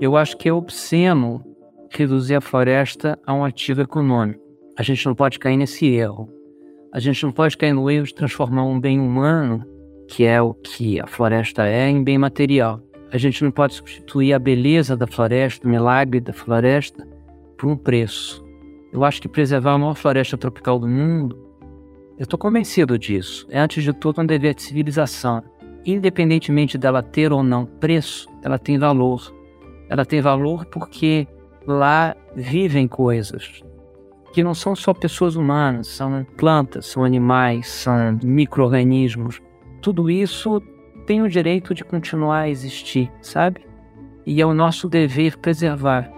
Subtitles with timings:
[0.00, 1.44] Eu acho que é obsceno
[1.90, 4.40] reduzir a floresta a um ativo econômico.
[4.78, 6.32] A gente não pode cair nesse erro.
[6.92, 9.64] A gente não pode cair no erro de transformar um bem humano,
[10.06, 12.80] que é o que a floresta é, em bem material.
[13.10, 17.06] A gente não pode substituir a beleza da floresta, o milagre da floresta,
[17.56, 18.44] por um preço.
[18.92, 21.36] Eu acho que preservar a maior floresta tropical do mundo,
[22.18, 25.42] eu estou convencido disso, é antes de tudo um dever de civilização.
[25.90, 29.34] Independentemente dela ter ou não preço, ela tem valor.
[29.88, 31.26] Ela tem valor porque
[31.66, 33.62] lá vivem coisas
[34.34, 39.40] que não são só pessoas humanas, são plantas, são animais, são micro-organismos.
[39.80, 40.60] Tudo isso
[41.06, 43.62] tem o direito de continuar a existir, sabe?
[44.26, 46.12] E é o nosso dever preservar.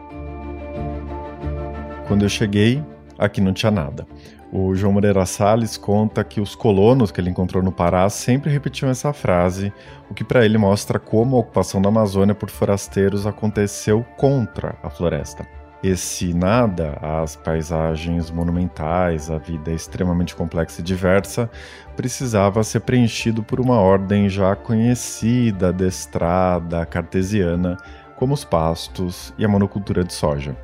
[2.08, 2.82] Quando eu cheguei,
[3.16, 4.04] aqui não tinha nada.
[4.52, 8.90] O João Moreira Salles conta que os colonos que ele encontrou no Pará sempre repetiam
[8.90, 9.72] essa frase,
[10.10, 14.90] o que para ele mostra como a ocupação da Amazônia por forasteiros aconteceu contra a
[14.90, 15.46] floresta.
[15.84, 21.48] Esse nada, as paisagens monumentais, a vida extremamente complexa e diversa,
[21.96, 27.78] precisava ser preenchido por uma ordem já conhecida, adestrada, cartesiana,
[28.16, 30.54] como os pastos e a monocultura de soja.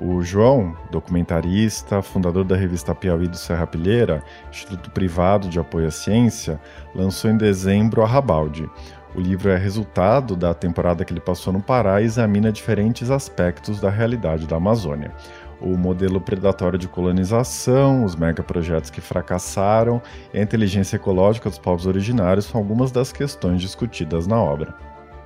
[0.00, 5.90] O João, documentarista, fundador da revista Piauí do Serra Pilheira, instituto privado de apoio à
[5.90, 6.58] ciência,
[6.94, 8.66] lançou em dezembro a Rabalde.
[9.14, 13.78] O livro é resultado da temporada que ele passou no Pará e examina diferentes aspectos
[13.78, 15.12] da realidade da Amazônia.
[15.60, 20.00] O modelo predatório de colonização, os megaprojetos que fracassaram
[20.32, 24.74] e a inteligência ecológica dos povos originários são algumas das questões discutidas na obra.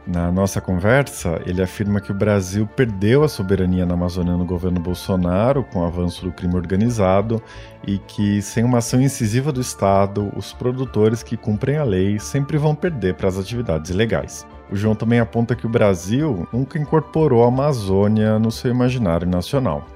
[0.07, 4.79] Na nossa conversa, ele afirma que o Brasil perdeu a soberania na Amazônia no governo
[4.79, 7.43] Bolsonaro, com o avanço do crime organizado,
[7.87, 12.59] e que, sem uma ação incisiva do Estado, os produtores que cumprem a lei sempre
[12.59, 14.47] vão perder para as atividades ilegais.
[14.71, 19.87] O João também aponta que o Brasil nunca incorporou a Amazônia no seu imaginário nacional.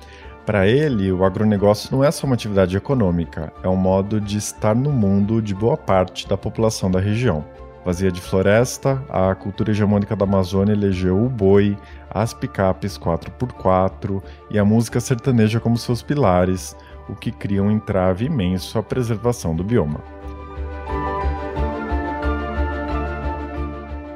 [0.46, 4.74] Para ele, o agronegócio não é só uma atividade econômica, é um modo de estar
[4.74, 7.44] no mundo de boa parte da população da região.
[7.88, 11.74] Vazia de floresta, a cultura hegemônica da Amazônia elegeu o boi,
[12.10, 16.76] as picapes 4x4 e a música sertaneja como seus pilares,
[17.08, 20.04] o que cria um entrave imenso à preservação do bioma.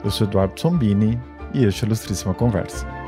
[0.04, 1.18] Eu sou Eduardo Sombini
[1.54, 3.01] e este é Ilustríssima Conversa.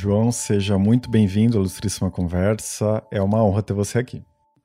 [0.00, 3.02] João, seja muito bem-vindo à Ilustríssima Conversa.
[3.12, 4.22] É uma honra ter você aqui.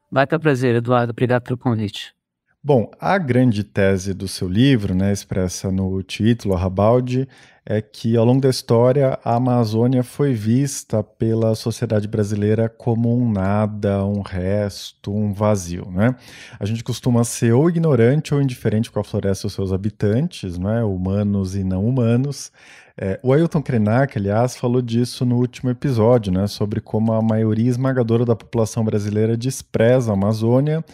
[0.09, 1.11] Vai ter prazer, Eduardo.
[1.11, 2.15] Obrigado pelo convite.
[2.63, 7.27] Bom, a grande tese do seu livro, né, expressa no título, Rabaldi,
[7.65, 13.31] é que ao longo da história a Amazônia foi vista pela sociedade brasileira como um
[13.31, 15.89] nada, um resto, um vazio.
[15.89, 16.15] Né?
[16.59, 20.59] A gente costuma ser ou ignorante ou indiferente com a floresta e os seus habitantes,
[20.59, 22.51] né, humanos e não humanos.
[22.97, 27.69] É, o Ailton Krenak, aliás, falou disso no último episódio, né, sobre como a maioria
[27.69, 30.85] esmagadora da população brasileira despreza a Amazônia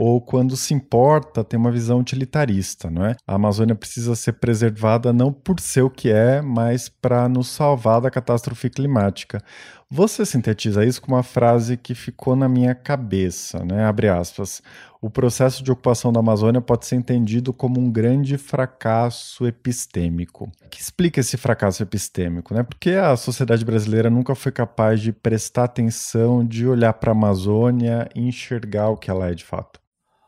[0.00, 3.16] ou quando se importa tem uma visão utilitarista, não é?
[3.26, 8.00] A Amazônia precisa ser preservada não por ser o que é, mas para nos salvar
[8.00, 9.42] da catástrofe climática.
[9.90, 13.86] Você sintetiza isso com uma frase que ficou na minha cabeça, né?
[13.86, 14.62] Abre aspas.
[15.02, 20.48] O processo de ocupação da Amazônia pode ser entendido como um grande fracasso epistêmico.
[20.64, 22.54] O que explica esse fracasso epistêmico?
[22.54, 22.62] Né?
[22.62, 28.08] Porque a sociedade brasileira nunca foi capaz de prestar atenção, de olhar para a Amazônia
[28.14, 29.80] e enxergar o que ela é de fato.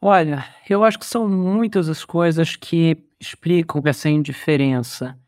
[0.03, 5.19] Olha, eu acho que são muitas as coisas que explicam essa indiferença.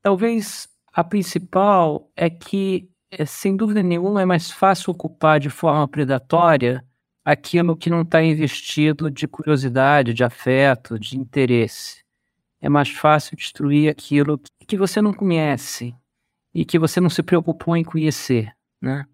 [0.00, 5.86] Talvez a principal é que é, sem dúvida nenhuma, é mais fácil ocupar de forma
[5.86, 6.84] predatória
[7.24, 12.04] aquilo que não está investido de curiosidade, de afeto, de interesse.
[12.60, 15.94] É mais fácil destruir aquilo que você não conhece
[16.52, 19.06] e que você não se preocupou em conhecer, né?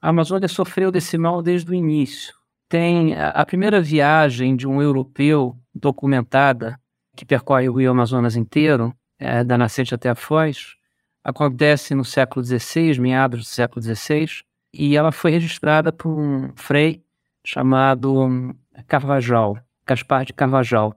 [0.00, 2.37] A Amazônia sofreu desse mal desde o início.
[2.68, 6.78] Tem a primeira viagem de um europeu documentada
[7.16, 10.76] que percorre o Rio Amazonas inteiro, é, da nascente até a foz,
[11.24, 14.28] acontece no século XVI, meados do século XVI,
[14.72, 17.02] e ela foi registrada por um frei
[17.44, 18.54] chamado hum,
[18.86, 20.94] Carvajal, Gaspar de Carvajal.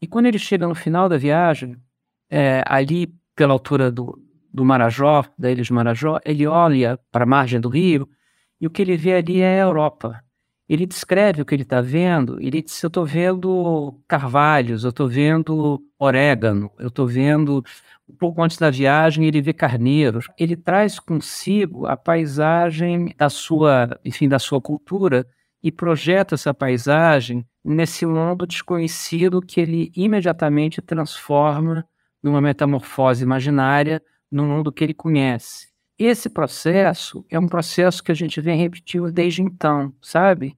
[0.00, 1.76] E quando ele chega no final da viagem,
[2.30, 4.18] é, ali pela altura do,
[4.52, 8.08] do Marajó, da ilha de Marajó, ele olha para a margem do rio
[8.60, 10.24] e o que ele vê ali é a Europa.
[10.70, 12.40] Ele descreve o que ele está vendo.
[12.40, 17.64] Ele diz: Eu estou vendo carvalhos, eu estou vendo orégano, eu estou vendo.
[18.08, 20.26] Um pouco antes da viagem, ele vê carneiros.
[20.38, 25.26] Ele traz consigo a paisagem da sua, enfim, da sua cultura
[25.60, 31.84] e projeta essa paisagem nesse mundo desconhecido que ele imediatamente transforma
[32.22, 34.00] numa metamorfose imaginária
[34.30, 35.68] no mundo que ele conhece.
[35.98, 40.56] Esse processo é um processo que a gente vem repetindo desde então, sabe?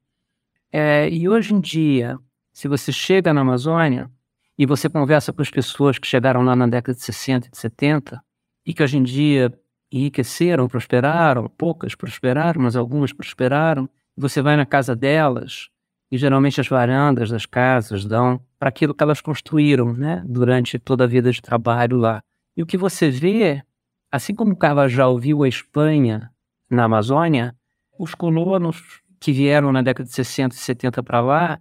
[0.72, 2.18] É, e hoje em dia,
[2.50, 4.10] se você chega na Amazônia
[4.58, 7.58] e você conversa com as pessoas que chegaram lá na década de 60 e de
[7.58, 8.24] 70
[8.64, 9.52] e que hoje em dia
[9.92, 13.86] enriqueceram, prosperaram, poucas prosperaram, mas algumas prosperaram,
[14.16, 15.68] você vai na casa delas
[16.10, 21.04] e geralmente as varandas das casas dão para aquilo que elas construíram né, durante toda
[21.04, 22.22] a vida de trabalho lá.
[22.56, 23.62] E o que você vê,
[24.10, 26.30] assim como o Carvajal viu a Espanha
[26.70, 27.54] na Amazônia,
[27.98, 31.60] os colonos que vieram na década de 60 e 70 para lá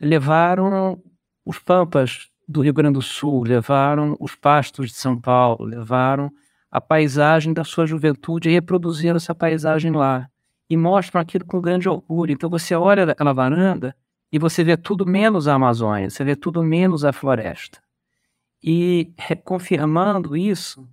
[0.00, 1.00] levaram
[1.46, 6.32] os pampas do Rio Grande do Sul, levaram os pastos de São Paulo, levaram
[6.68, 10.28] a paisagem da sua juventude e reproduziram essa paisagem lá.
[10.68, 12.32] E mostram aquilo com grande orgulho.
[12.32, 13.94] Então você olha daquela varanda
[14.32, 17.80] e você vê tudo menos a Amazônia, você vê tudo menos a floresta.
[18.60, 19.12] E
[19.44, 20.88] confirmando isso,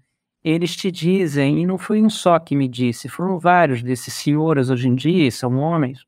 [0.50, 4.70] eles te dizem, e não foi um só que me disse, foram vários desses senhores
[4.70, 6.06] hoje em dia, são homens,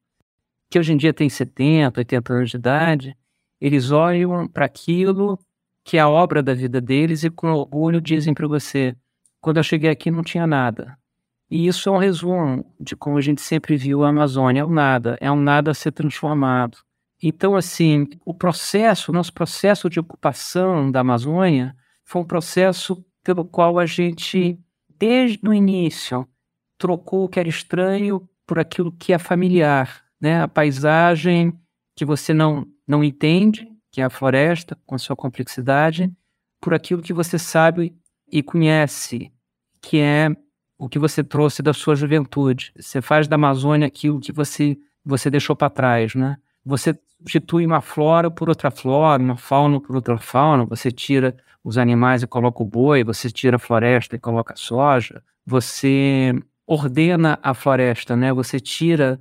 [0.69, 3.18] que hoje em dia têm 70, 80 anos de idade,
[3.59, 5.38] eles olham para aquilo
[5.83, 8.95] que é a obra da vida deles e com orgulho dizem para você:
[9.41, 10.97] quando eu cheguei aqui não tinha nada.
[11.50, 14.69] E isso é um resumo de como a gente sempre viu a Amazônia: é um
[14.69, 16.77] nada, é um nada a ser transformado.
[17.21, 21.75] Então, assim, o processo, o nosso processo de ocupação da Amazônia
[22.06, 24.59] foi um processo pelo qual a gente,
[24.97, 26.27] desde o início,
[26.79, 30.41] trocou o que era estranho por aquilo que é familiar, né?
[30.41, 31.53] A paisagem
[31.95, 36.11] que você não, não entende, que é a floresta, com sua complexidade,
[36.59, 37.95] por aquilo que você sabe
[38.31, 39.31] e conhece,
[39.79, 40.35] que é
[40.75, 42.73] o que você trouxe da sua juventude.
[42.79, 46.37] Você faz da Amazônia aquilo que você, você deixou para trás, né?
[46.65, 51.77] Você substitui uma flora por outra flora, uma fauna por outra fauna, você tira os
[51.77, 56.33] animais e coloca o boi, você tira a floresta e coloca a soja, você
[56.65, 58.31] ordena a floresta, né?
[58.31, 59.19] Você tira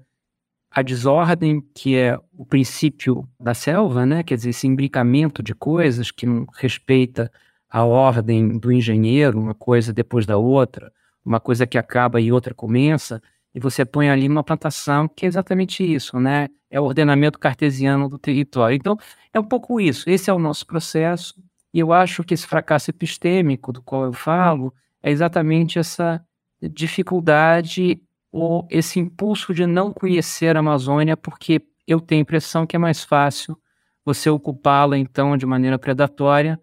[0.71, 4.23] a desordem, que é o princípio da selva, né?
[4.23, 7.33] Quer dizer, esse imbricamento de coisas que não respeita
[7.71, 10.93] a ordem do engenheiro, uma coisa depois da outra,
[11.25, 13.23] uma coisa que acaba e outra começa,
[13.55, 16.49] e você põe ali uma plantação que é exatamente isso, né?
[16.71, 18.77] É o ordenamento cartesiano do território.
[18.77, 18.97] Então,
[19.33, 20.09] é um pouco isso.
[20.09, 21.35] Esse é o nosso processo.
[21.73, 24.73] E eu acho que esse fracasso epistêmico do qual eu falo
[25.03, 26.25] é exatamente essa
[26.63, 28.01] dificuldade
[28.33, 32.79] ou esse impulso de não conhecer a Amazônia, porque eu tenho a impressão que é
[32.79, 33.57] mais fácil
[34.05, 36.61] você ocupá-la, então, de maneira predatória,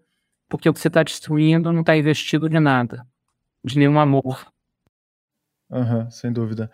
[0.48, 3.06] porque o que você está destruindo não está investido de nada,
[3.64, 4.46] de nenhum amor,
[5.68, 6.70] Uhum, sem dúvida.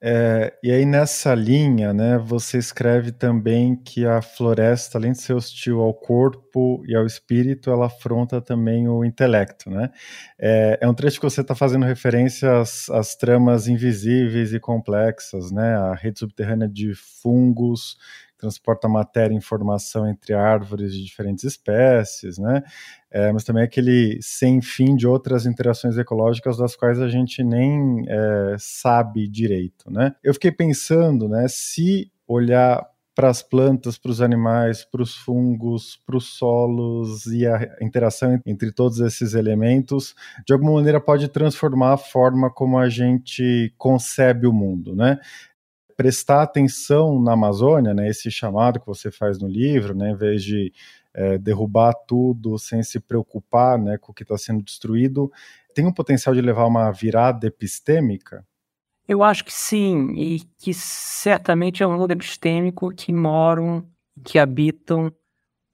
[0.00, 5.34] É, e aí nessa linha, né, você escreve também que a floresta, além de ser
[5.34, 9.90] hostil ao corpo e ao espírito, ela afronta também o intelecto, né?
[10.38, 15.50] É, é um trecho que você está fazendo referência às, às, tramas invisíveis e complexas,
[15.52, 15.74] né?
[15.76, 17.98] A rede subterrânea de fungos
[18.40, 22.62] transporta matéria e informação entre árvores de diferentes espécies, né?
[23.10, 28.04] É, mas também aquele sem fim de outras interações ecológicas das quais a gente nem
[28.08, 30.14] é, sabe direito, né?
[30.22, 32.88] Eu fiquei pensando, né, se olhar
[33.20, 38.40] para as plantas, para os animais, para os fungos, para os solos e a interação
[38.46, 40.14] entre todos esses elementos,
[40.46, 45.18] de alguma maneira pode transformar a forma como a gente concebe o mundo, né?
[46.00, 50.42] Prestar atenção na Amazônia, né, esse chamado que você faz no livro, né, em vez
[50.42, 50.72] de
[51.12, 55.30] é, derrubar tudo sem se preocupar né, com o que está sendo destruído,
[55.74, 58.46] tem um potencial de levar uma virada epistêmica?
[59.06, 63.86] Eu acho que sim, e que certamente é um mundo epistêmico que moram,
[64.24, 65.12] que habitam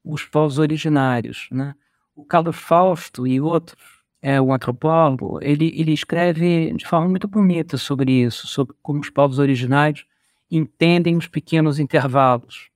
[0.04, 1.46] os povos originários.
[1.52, 1.72] Né?
[2.16, 3.80] O Carlos Fausto e outros,
[4.20, 9.08] é, o antropólogo, ele, ele escreve de forma muito bonita sobre isso, sobre como os
[9.08, 10.04] povos originários
[10.50, 12.70] entendem os pequenos intervalos.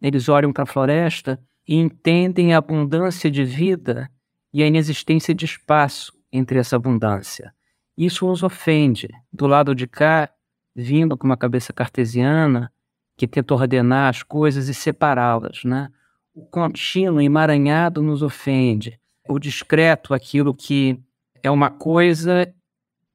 [0.00, 4.10] Eles olham para a floresta e entendem a abundância de vida
[4.52, 7.52] e a inexistência de espaço entre essa abundância.
[7.96, 9.08] Isso os ofende.
[9.32, 10.30] Do lado de cá,
[10.74, 12.72] vindo com uma cabeça cartesiana
[13.16, 15.88] que tenta ordenar as coisas e separá-las, né?
[16.32, 19.00] O contínuo emaranhado nos ofende.
[19.28, 21.00] O discreto, aquilo que
[21.42, 22.52] é uma coisa,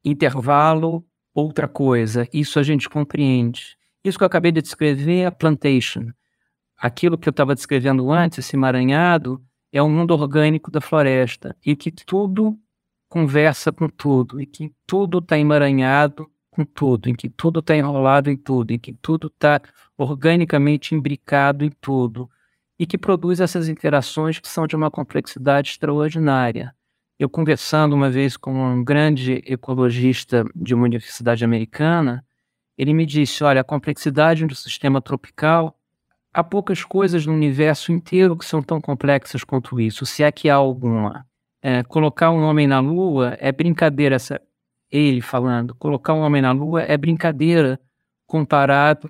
[0.03, 2.27] intervalo, outra coisa.
[2.33, 3.77] Isso a gente compreende.
[4.03, 6.11] Isso que eu acabei de descrever é a plantation.
[6.77, 9.41] Aquilo que eu estava descrevendo antes, esse emaranhado,
[9.71, 12.59] é o mundo orgânico da floresta e que tudo
[13.07, 18.29] conversa com tudo e que tudo está emaranhado com tudo, em que tudo está enrolado
[18.29, 19.61] em tudo, em que tudo está
[19.97, 22.29] organicamente imbricado em tudo
[22.77, 26.75] e que produz essas interações que são de uma complexidade extraordinária.
[27.17, 32.25] Eu conversando uma vez com um grande ecologista de uma universidade americana,
[32.77, 35.77] ele me disse: olha, a complexidade do sistema tropical,
[36.33, 40.49] há poucas coisas no universo inteiro que são tão complexas quanto isso, se é que
[40.49, 41.25] há alguma.
[41.61, 44.41] É, colocar um homem na Lua é brincadeira, essa,
[44.91, 47.79] ele falando, colocar um homem na Lua é brincadeira
[48.27, 49.09] comparado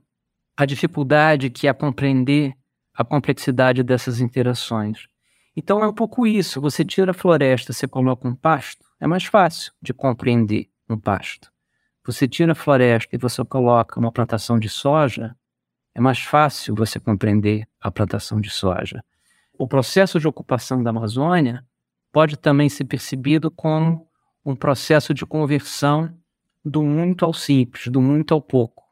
[0.55, 2.53] à dificuldade que é compreender
[2.93, 5.08] a complexidade dessas interações.
[5.55, 6.62] Então é um pouco isso.
[6.62, 11.52] Você tira a floresta, você coloca um pasto, é mais fácil de compreender um pasto.
[12.05, 15.36] Você tira a floresta e você coloca uma plantação de soja,
[15.95, 19.01] é mais fácil você compreender a plantação de soja.
[19.57, 21.65] O processo de ocupação da Amazônia
[22.12, 24.05] pode também ser percebido como
[24.45, 26.13] um processo de conversão
[26.65, 28.83] do muito ao simples, do muito ao pouco,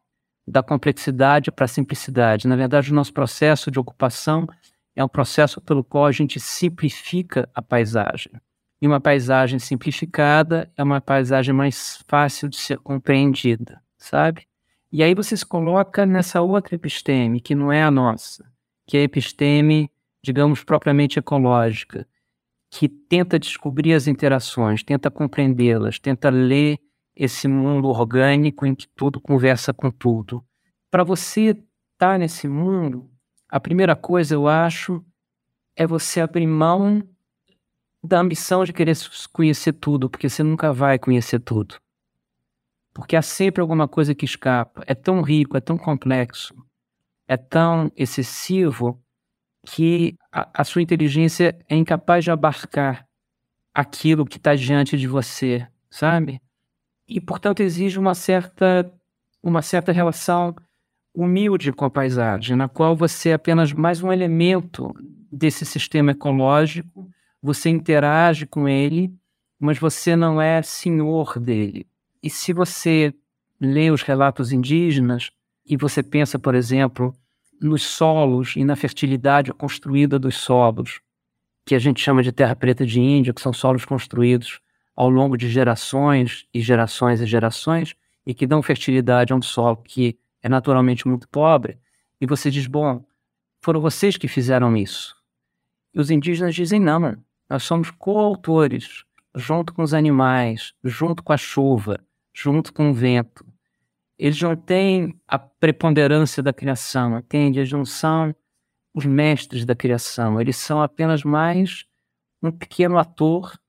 [0.48, 2.48] da complexidade para a simplicidade.
[2.48, 4.48] Na verdade, o nosso processo de ocupação
[4.96, 8.32] é um processo pelo qual a gente simplifica a paisagem.
[8.82, 14.48] E uma paisagem simplificada é uma paisagem mais fácil de ser compreendida, sabe?
[14.92, 18.44] E aí você se coloca nessa outra episteme, que não é a nossa,
[18.88, 19.90] que é a episteme,
[20.24, 22.08] digamos, propriamente ecológica,
[22.72, 26.80] que tenta descobrir as interações, tenta compreendê-las, tenta ler
[27.16, 30.44] esse mundo orgânico em que tudo conversa com tudo.
[30.90, 31.60] Para você estar
[31.98, 33.10] tá nesse mundo,
[33.48, 35.04] a primeira coisa, eu acho,
[35.76, 37.04] é você abrir mão
[38.04, 38.98] da ambição de querer
[39.32, 41.76] conhecer tudo, porque você nunca vai conhecer tudo.
[42.94, 44.84] Porque há sempre alguma coisa que escapa.
[44.86, 46.54] É tão rico, é tão complexo,
[47.28, 49.02] é tão excessivo
[49.66, 53.08] que a, a sua inteligência é incapaz de abarcar
[53.74, 56.42] aquilo que está diante de você, sabe?
[57.08, 58.92] E, portanto, exige uma certa,
[59.42, 60.56] uma certa relação
[61.14, 64.94] humilde com a paisagem, na qual você é apenas mais um elemento
[65.32, 67.10] desse sistema ecológico,
[67.42, 69.14] você interage com ele,
[69.60, 71.88] mas você não é senhor dele.
[72.22, 73.14] E se você
[73.60, 75.32] lê os relatos indígenas
[75.66, 77.14] e você pensa, por exemplo,
[77.62, 81.00] nos solos e na fertilidade construída dos solos,
[81.66, 84.60] que a gente chama de terra preta de Índia, que são solos construídos
[84.96, 87.96] ao longo de gerações e gerações e gerações,
[88.26, 91.78] e que dão fertilidade a um solo que é naturalmente muito pobre,
[92.20, 93.04] e você diz, bom,
[93.62, 95.16] foram vocês que fizeram isso.
[95.94, 97.00] E os indígenas dizem, não,
[97.52, 99.04] nós somos coautores,
[99.36, 102.00] junto com os animais, junto com a chuva,
[102.34, 103.46] junto com o vento.
[104.18, 107.60] Eles não têm a preponderância da criação, entende?
[107.60, 108.34] Eles não são
[108.94, 111.84] os mestres da criação, eles são apenas mais
[112.42, 113.60] um pequeno ator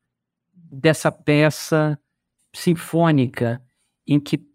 [0.55, 1.99] dessa peça
[2.55, 3.61] sinfônica
[4.07, 4.47] em que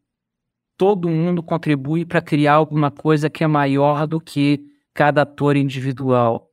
[0.77, 6.50] todo mundo contribui para criar alguma coisa que é maior do que cada ator individual.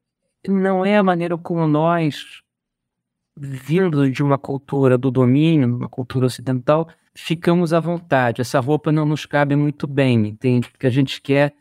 [0.49, 2.43] Não é a maneira como nós,
[3.37, 8.41] vindo de uma cultura do domínio, uma cultura ocidental, ficamos à vontade.
[8.41, 10.71] Essa roupa não nos cabe muito bem, entende?
[10.71, 11.55] Porque a gente quer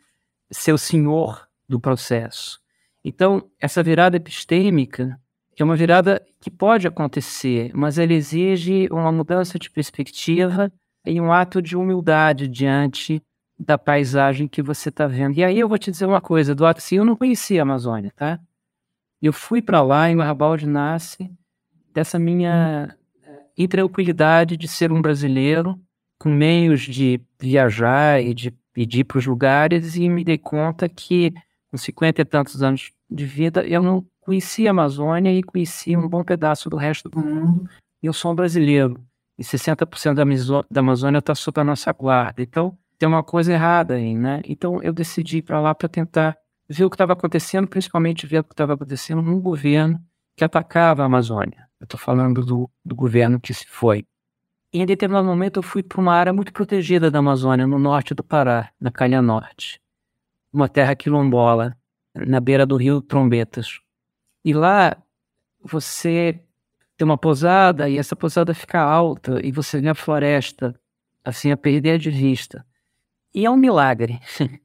[0.50, 2.60] ser o senhor do processo.
[3.04, 5.18] Então, essa virada epistêmica
[5.56, 10.72] é uma virada que pode acontecer, mas ela exige uma mudança de perspectiva
[11.04, 13.22] em um ato de humildade diante
[13.58, 15.36] da paisagem que você está vendo.
[15.36, 18.12] E aí eu vou te dizer uma coisa, Eduardo, assim, eu não conhecia a Amazônia,
[18.16, 18.40] tá?
[19.22, 21.30] Eu fui para lá em Arrabalde nasce
[21.94, 25.80] dessa minha eh, intranquilidade de ser um brasileiro
[26.18, 31.32] com meios de viajar e de pedir para os lugares e me dei conta que
[31.70, 36.08] com cinquenta e tantos anos de vida eu não conhecia a Amazônia e conhecia um
[36.08, 37.68] bom pedaço do resto do mundo.
[38.02, 39.00] E eu sou um brasileiro
[39.38, 42.42] e 60% da, da Amazônia está sob a nossa guarda.
[42.42, 44.40] Então, tem uma coisa errada aí, né?
[44.44, 46.36] Então, eu decidi ir para lá para tentar
[46.68, 50.00] ver o que estava acontecendo, principalmente ver o que estava acontecendo num governo
[50.36, 51.68] que atacava a Amazônia.
[51.80, 54.06] Eu estou falando do, do governo que se foi.
[54.72, 58.14] E em determinado momento eu fui para uma área muito protegida da Amazônia, no norte
[58.14, 59.80] do Pará, na Calha Norte.
[60.52, 61.76] Uma terra quilombola,
[62.14, 63.80] na beira do rio Trombetas.
[64.44, 64.96] E lá
[65.62, 66.40] você
[66.96, 70.78] tem uma pousada e essa pousada fica alta e você vê a floresta,
[71.24, 72.64] assim, a perder de vista.
[73.32, 74.20] E é um milagre.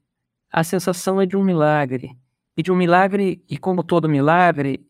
[0.50, 2.16] a sensação é de um milagre.
[2.56, 4.84] E de um milagre, e como todo milagre,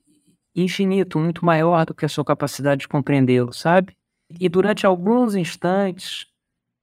[0.54, 3.97] infinito, muito maior do que a sua capacidade de compreendê-lo, sabe?
[4.38, 6.26] E durante alguns instantes,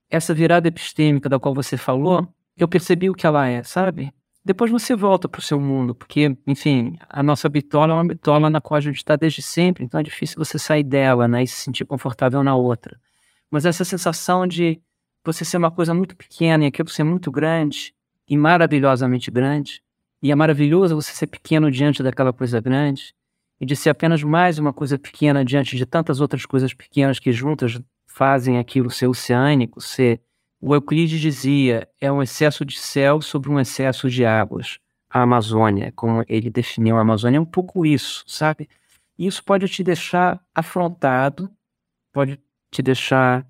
[0.10, 4.14] essa virada epistêmica da qual você falou, eu percebi o que ela é, sabe?
[4.44, 8.50] Depois você volta para o seu mundo, porque, enfim, a nossa bitola é uma bitola
[8.50, 11.48] na qual a gente está desde sempre, então é difícil você sair dela, né, e
[11.48, 12.98] se sentir confortável na outra.
[13.52, 14.82] Mas essa sensação de
[15.24, 17.94] você ser uma coisa muito pequena e aquilo ser muito grande,
[18.26, 19.82] e maravilhosamente grande,
[20.22, 23.14] e é maravilhoso você ser pequeno diante daquela coisa grande,
[23.60, 27.32] e de ser apenas mais uma coisa pequena diante de tantas outras coisas pequenas que
[27.32, 30.22] juntas fazem aquilo ser oceânico, ser
[30.60, 34.80] o Euclides dizia, é um excesso de céu sobre um excesso de águas.
[35.10, 38.68] A Amazônia, como ele definiu a Amazônia, é um pouco isso, sabe?
[39.18, 41.50] Isso pode te deixar afrontado,
[42.12, 42.40] pode
[42.72, 43.46] te deixar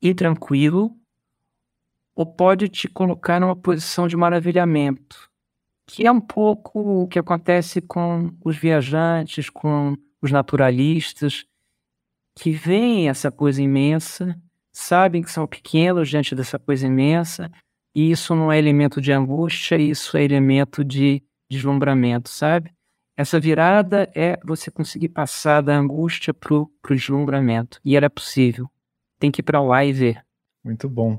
[0.00, 0.96] intranquilo,
[2.14, 5.27] ou pode te colocar numa posição de maravilhamento,
[5.88, 11.44] que é um pouco o que acontece com os viajantes, com os naturalistas,
[12.36, 14.40] que veem essa coisa imensa
[14.78, 17.50] sabem que são pequenos diante dessa coisa imensa,
[17.94, 22.72] e isso não é elemento de angústia, isso é elemento de deslumbramento, sabe?
[23.16, 27.80] Essa virada é você conseguir passar da angústia para o deslumbramento.
[27.84, 28.70] E era é possível.
[29.18, 30.24] Tem que ir para lá e ver.
[30.64, 31.18] Muito bom.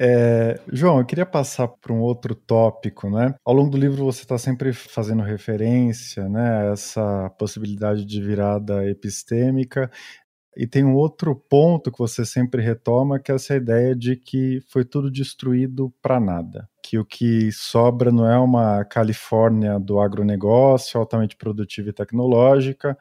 [0.00, 3.34] É, João, eu queria passar para um outro tópico, né?
[3.44, 8.88] Ao longo do livro você está sempre fazendo referência, né, a essa possibilidade de virada
[8.88, 9.90] epistêmica.
[10.56, 14.60] E tem um outro ponto que você sempre retoma, que é essa ideia de que
[14.68, 16.68] foi tudo destruído para nada.
[16.82, 22.96] Que o que sobra não é uma Califórnia do agronegócio altamente produtiva e tecnológica,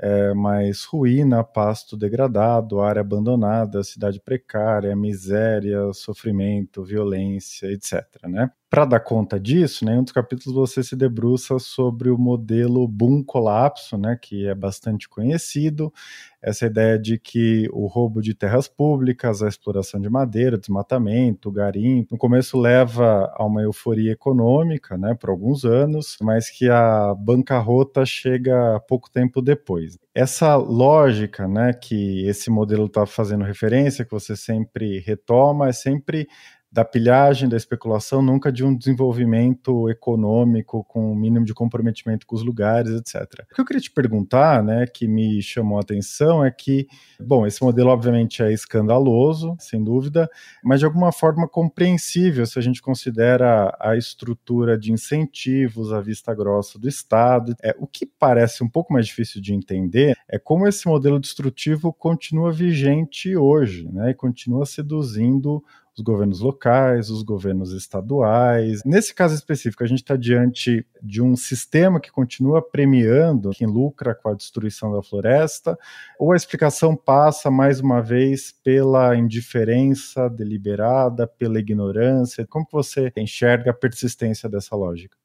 [0.00, 8.04] é, mas ruína, pasto degradado, área abandonada, cidade precária, miséria, sofrimento, violência, etc.
[8.28, 8.50] Né?
[8.70, 12.86] Para dar conta disso, né, em um dos capítulos você se debruça sobre o modelo
[12.86, 15.90] boom colapso, né, que é bastante conhecido,
[16.42, 22.08] essa ideia de que o roubo de terras públicas, a exploração de madeira, desmatamento, garimpo,
[22.12, 28.04] no começo leva a uma euforia econômica, né, por alguns anos, mas que a bancarrota
[28.04, 29.87] chega pouco tempo depois.
[30.14, 36.26] Essa lógica, né, que esse modelo está fazendo referência, que você sempre retoma, é sempre
[36.70, 42.36] da pilhagem, da especulação, nunca de um desenvolvimento econômico com o mínimo de comprometimento com
[42.36, 43.22] os lugares, etc.
[43.50, 46.86] O que eu queria te perguntar, né, que me chamou a atenção é que,
[47.18, 50.28] bom, esse modelo obviamente é escandaloso, sem dúvida,
[50.62, 56.34] mas de alguma forma compreensível se a gente considera a estrutura de incentivos à vista
[56.34, 57.54] grossa do Estado.
[57.62, 61.94] É, o que parece um pouco mais difícil de entender é como esse modelo destrutivo
[61.94, 65.62] continua vigente hoje, né, e continua seduzindo
[65.98, 68.82] os governos locais, os governos estaduais.
[68.84, 74.14] Nesse caso específico, a gente está diante de um sistema que continua premiando quem lucra
[74.14, 75.76] com a destruição da floresta,
[76.18, 82.46] ou a explicação passa mais uma vez pela indiferença deliberada, pela ignorância?
[82.46, 85.16] Como você enxerga a persistência dessa lógica?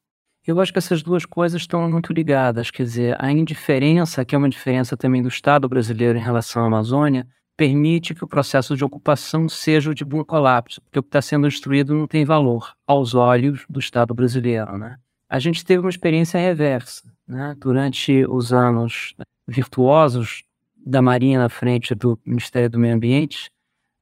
[0.46, 2.70] Eu acho que essas duas coisas estão muito ligadas.
[2.70, 6.66] Quer dizer, a indiferença, que é uma diferença também do Estado brasileiro em relação à
[6.66, 11.08] Amazônia, permite que o processo de ocupação seja o de bom colapso, porque o que
[11.08, 14.76] está sendo destruído não tem valor aos olhos do Estado brasileiro.
[14.76, 14.98] Né?
[15.28, 17.02] A gente teve uma experiência reversa.
[17.26, 17.54] Né?
[17.58, 19.14] Durante os anos
[19.46, 20.42] virtuosos
[20.84, 23.50] da Marinha na frente do Ministério do Meio Ambiente,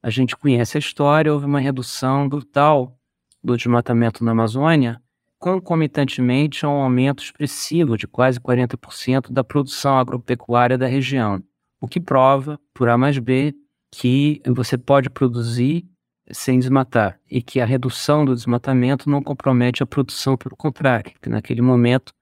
[0.02, 2.96] a gente conhece a história, houve uma redução brutal
[3.42, 5.00] do desmatamento na Amazônia,
[5.38, 11.42] concomitantemente a um aumento expressivo de quase 40% da produção agropecuária da região
[11.82, 13.52] o que prova, por A mais B,
[13.90, 15.84] que você pode produzir
[16.30, 21.28] sem desmatar e que a redução do desmatamento não compromete a produção, pelo contrário, que
[21.28, 22.14] naquele momento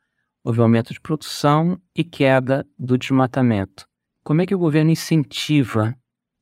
[0.42, 3.86] houve aumento de produção e queda do desmatamento.
[4.24, 5.94] Como é que o governo incentiva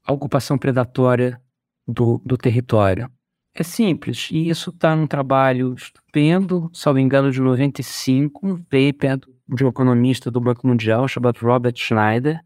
[0.06, 1.40] a ocupação predatória
[1.86, 3.10] do, do território?
[3.52, 9.64] É simples, e isso está num trabalho estupendo, salvo engano, de 95, um paper de
[9.64, 12.40] um economista do Banco Mundial chamado Robert Schneider,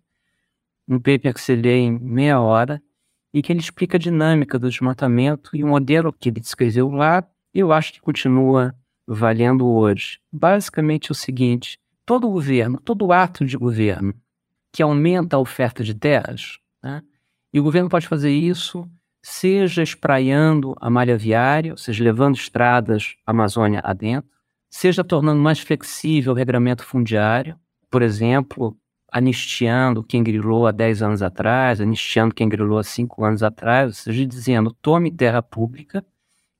[0.94, 2.82] um paper que se lê em meia hora
[3.32, 7.26] e que ele explica a dinâmica do desmatamento e o modelo que ele descreveu lá,
[7.54, 8.74] eu acho que continua
[9.06, 10.20] valendo hoje.
[10.30, 14.14] Basicamente é o seguinte: todo governo, todo ato de governo
[14.70, 17.02] que aumenta a oferta de terras, né,
[17.52, 18.88] e o governo pode fazer isso
[19.22, 24.28] seja espraiando a malha viária, ou seja, levando estradas Amazônia adentro,
[24.68, 27.56] seja tornando mais flexível o regramento fundiário,
[27.90, 28.76] por exemplo,
[29.12, 33.92] anistiando quem grilou há 10 anos atrás, anistiando quem grilou há 5 anos atrás, ou
[33.92, 36.04] seja, dizendo tome terra pública,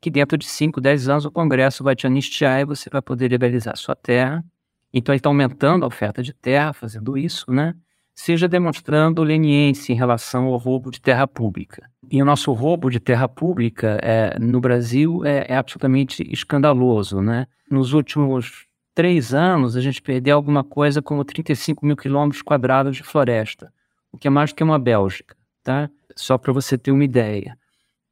[0.01, 3.31] que dentro de 5, 10 anos o Congresso vai te anistiar e você vai poder
[3.31, 4.45] legalizar sua terra.
[4.93, 7.75] Então ele está aumentando a oferta de terra, fazendo isso, né?
[8.15, 11.88] seja demonstrando leniência em relação ao roubo de terra pública.
[12.11, 17.23] E o nosso roubo de terra pública é, no Brasil é, é absolutamente escandaloso.
[17.23, 17.47] Né?
[17.71, 23.02] Nos últimos três anos, a gente perdeu alguma coisa como 35 mil quilômetros quadrados de
[23.02, 23.72] floresta,
[24.11, 25.90] o que é mais do que uma Bélgica, tá?
[26.14, 27.59] só para você ter uma ideia.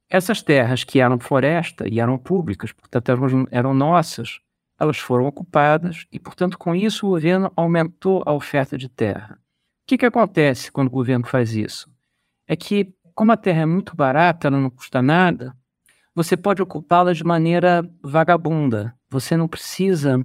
[0.09, 4.41] Essas terras que eram floresta e eram públicas, portanto eram, eram nossas,
[4.79, 9.39] elas foram ocupadas e, portanto, com isso o governo aumentou a oferta de terra
[9.91, 11.91] que, que acontece quando o governo faz isso?
[12.47, 15.53] É que, como a terra é muito barata, ela não custa nada,
[16.15, 18.95] você pode ocupá-la de maneira vagabunda.
[19.09, 20.25] Você não precisa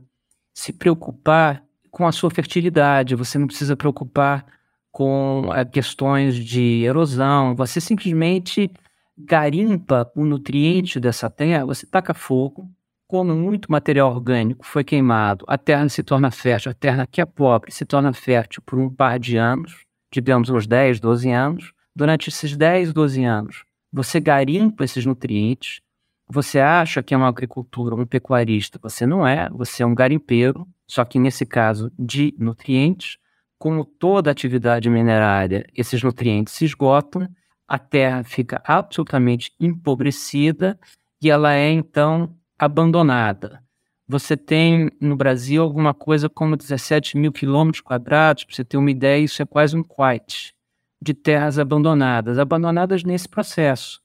[0.55, 4.45] se preocupar com a sua fertilidade, você não precisa preocupar
[4.91, 8.71] com é, questões de erosão, você simplesmente
[9.17, 12.69] garimpa o nutriente dessa terra, você taca fogo,
[13.07, 17.25] como muito material orgânico foi queimado, a terra se torna fértil, a terra que é
[17.25, 21.73] pobre se torna fértil por um par de anos, digamos uns 10, 12 anos.
[21.95, 25.81] Durante esses 10, 12 anos, você garimpa esses nutrientes,
[26.27, 30.67] você acha que é uma agricultura, um pecuarista, você não é, você é um garimpeiro,
[30.88, 33.17] só que nesse caso de nutrientes,
[33.57, 37.27] como toda atividade minerária, esses nutrientes se esgotam,
[37.67, 40.79] a terra fica absolutamente empobrecida
[41.21, 43.63] e ela é então abandonada.
[44.07, 48.91] Você tem no Brasil alguma coisa como 17 mil quilômetros quadrados, para você ter uma
[48.91, 50.53] ideia, isso é quase um quite
[51.01, 53.99] de terras abandonadas, abandonadas nesse processo,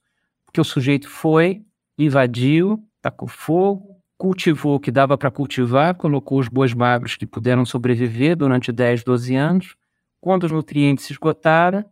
[0.45, 1.63] porque o sujeito foi,
[1.97, 7.65] invadiu, tacou fogo, cultivou o que dava para cultivar, colocou os bois magros que puderam
[7.65, 9.75] sobreviver durante 10, 12 anos.
[10.19, 11.83] Quando os nutrientes se esgotaram,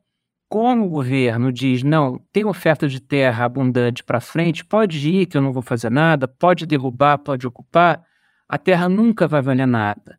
[0.50, 5.38] como o governo diz, não, tem oferta de terra abundante para frente, pode ir que
[5.38, 8.04] eu não vou fazer nada, pode derrubar, pode ocupar,
[8.48, 10.18] a terra nunca vai valer nada.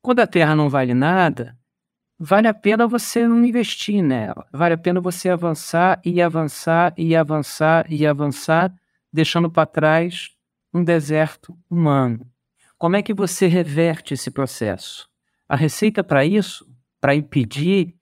[0.00, 1.54] Quando a terra não vale nada,
[2.18, 4.46] vale a pena você não investir nela.
[4.50, 8.72] Vale a pena você avançar e avançar e avançar e avançar,
[9.12, 10.30] deixando para trás
[10.72, 12.26] um deserto humano.
[12.76, 15.08] Como é que você reverte esse processo?
[15.48, 16.66] A receita para isso,
[17.00, 17.94] para impedir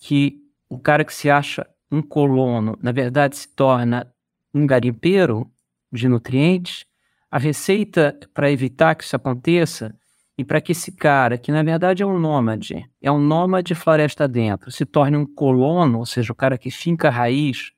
[0.00, 4.06] que o cara que se acha um colono, na verdade, se torna
[4.54, 5.50] um garimpeiro
[5.90, 6.84] de nutrientes,
[7.30, 9.94] a receita para evitar que isso aconteça
[10.36, 14.26] e para que esse cara, que na verdade é um nômade, é um nômade floresta
[14.26, 17.72] dentro, se torne um colono, ou seja, o cara que finca a raiz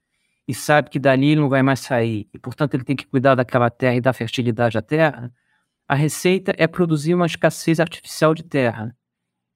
[0.47, 3.35] e sabe que dali ele não vai mais sair, e portanto ele tem que cuidar
[3.35, 5.33] daquela terra e da fertilidade da terra,
[5.89, 8.97] a receita é produzir uma escassez artificial de terra,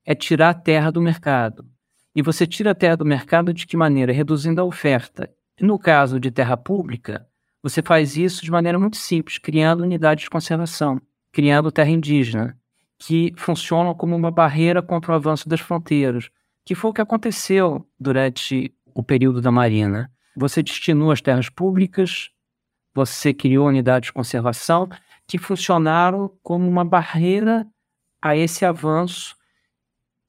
[0.05, 1.67] é tirar a terra do mercado.
[2.15, 4.13] E você tira a terra do mercado de que maneira?
[4.13, 5.31] Reduzindo a oferta.
[5.61, 7.27] No caso de terra pública,
[7.63, 11.01] você faz isso de maneira muito simples, criando unidades de conservação,
[11.33, 12.57] criando terra indígena,
[12.99, 16.31] que funcionam como uma barreira contra o avanço das fronteiras,
[16.65, 20.11] que foi o que aconteceu durante o período da Marina.
[20.37, 22.31] Você destinou as terras públicas,
[22.95, 24.89] você criou unidades de conservação
[25.27, 27.67] que funcionaram como uma barreira
[28.21, 29.35] a esse avanço.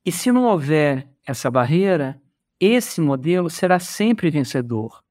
[0.06, 2.22] E se não houver essa barreira,
[2.60, 5.04] esse modelo será sempre vencedor,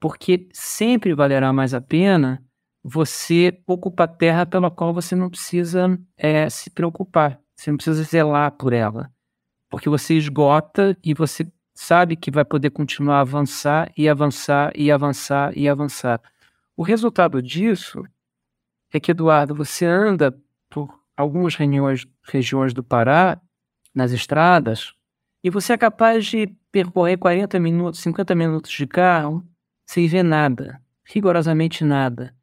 [0.00, 2.42] porque sempre valerá mais a pena
[2.82, 8.52] você ocupar terra pela qual você não precisa é, se preocupar, você não precisa zelar
[8.52, 9.12] por ela,
[9.68, 11.46] porque você esgota e você
[11.80, 16.20] sabe que vai poder continuar a avançar e avançar e avançar e avançar.
[16.76, 18.02] O resultado disso
[18.92, 20.36] é que, Eduardo, você anda
[20.68, 23.40] por algumas regiões, regiões do Pará,
[23.94, 24.92] nas estradas,
[25.42, 29.46] e você é capaz de percorrer 40 minutos, 50 minutos de carro
[29.86, 32.34] sem ver nada, rigorosamente nada.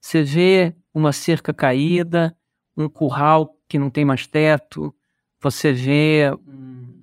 [0.00, 2.36] Você vê uma cerca caída,
[2.76, 4.94] um curral que não tem mais teto,
[5.40, 7.02] você vê um,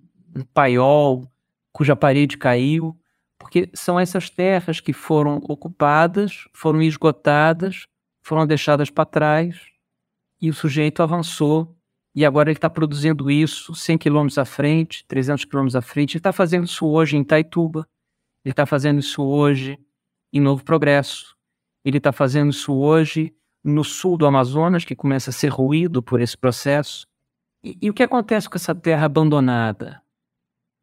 [0.54, 1.30] paiol
[1.72, 2.98] cuja parede caiu,
[3.38, 7.88] porque são essas terras que foram ocupadas, foram esgotadas,
[8.22, 9.60] foram deixadas para trás
[10.40, 11.76] e o sujeito avançou
[12.14, 16.14] e agora ele está produzindo isso 100 quilômetros à frente, 300 quilômetros à frente.
[16.14, 17.88] Ele está fazendo isso hoje em Itaituba,
[18.44, 19.80] ele está fazendo isso hoje
[20.34, 21.36] em Novo Progresso,
[21.84, 26.20] ele está fazendo isso hoje no sul do Amazonas, que começa a ser ruído por
[26.20, 27.08] esse processo.
[27.64, 30.02] E, e o que acontece com essa terra abandonada?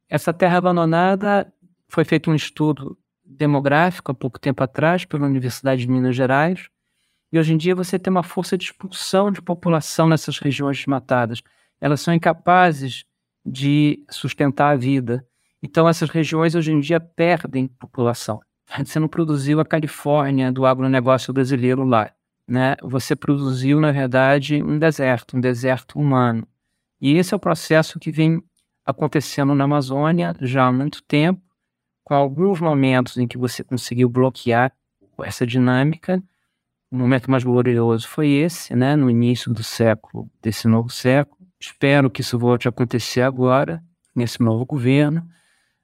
[0.08, 1.52] Essa terra abandonada
[1.88, 6.68] foi feito um estudo demográfico há pouco tempo atrás pela Universidade de Minas Gerais,
[7.30, 11.42] e hoje em dia você tem uma força de expulsão de população nessas regiões desmatadas.
[11.80, 13.04] Elas são incapazes
[13.44, 15.26] de sustentar a vida.
[15.62, 18.40] Então essas regiões hoje em dia perdem população.
[18.84, 22.10] Você não produziu a Califórnia do agronegócio brasileiro lá.
[22.46, 22.76] Né?
[22.82, 26.48] Você produziu, na verdade, um deserto, um deserto humano.
[26.98, 28.42] E esse é o processo que vem
[28.88, 31.42] acontecendo na Amazônia já há muito tempo,
[32.02, 34.72] com alguns momentos em que você conseguiu bloquear
[35.22, 36.22] essa dinâmica.
[36.90, 41.36] O momento mais glorioso foi esse, né, no início do século, desse novo século.
[41.60, 43.84] Espero que isso volte a acontecer agora,
[44.16, 45.28] nesse novo governo.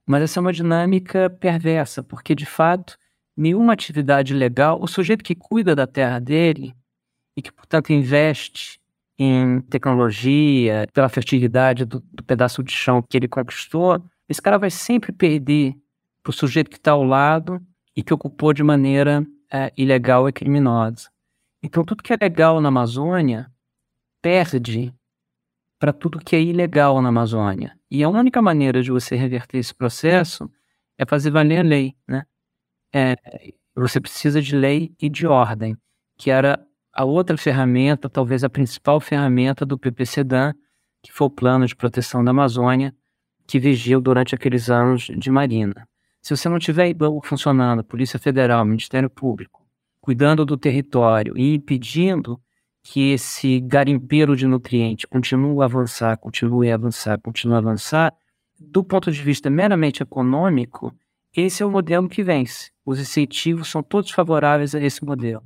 [0.06, 2.96] Mas essa é uma dinâmica perversa, porque de fato,
[3.36, 6.74] nenhuma atividade legal, o sujeito que cuida da terra dele
[7.36, 8.80] e que, portanto, investe
[9.18, 14.70] em tecnologia, pela fertilidade do, do pedaço de chão que ele conquistou, esse cara vai
[14.70, 15.74] sempre perder
[16.22, 17.60] para o sujeito que está ao lado
[17.96, 21.10] e que ocupou de maneira é, ilegal e criminosa.
[21.62, 23.50] Então, tudo que é legal na Amazônia
[24.20, 24.92] perde
[25.78, 27.78] para tudo que é ilegal na Amazônia.
[27.90, 30.50] E a única maneira de você reverter esse processo
[30.98, 32.24] é fazer valer a lei, né?
[32.92, 33.16] É,
[33.74, 35.76] você precisa de lei e de ordem,
[36.16, 40.54] que era a outra ferramenta, talvez a principal ferramenta do PPCDAN,
[41.02, 42.94] que foi o Plano de Proteção da Amazônia,
[43.46, 45.86] que vigiu durante aqueles anos de Marina.
[46.22, 49.66] Se você não tiver IBAN funcionando, Polícia Federal, Ministério Público,
[50.00, 52.40] cuidando do território e impedindo
[52.82, 58.14] que esse garimpeiro de nutrientes continue a avançar, continue a avançar, continue a avançar,
[58.58, 60.94] do ponto de vista meramente econômico,
[61.34, 62.70] esse é o modelo que vence.
[62.86, 65.42] Os incentivos são todos favoráveis a esse modelo.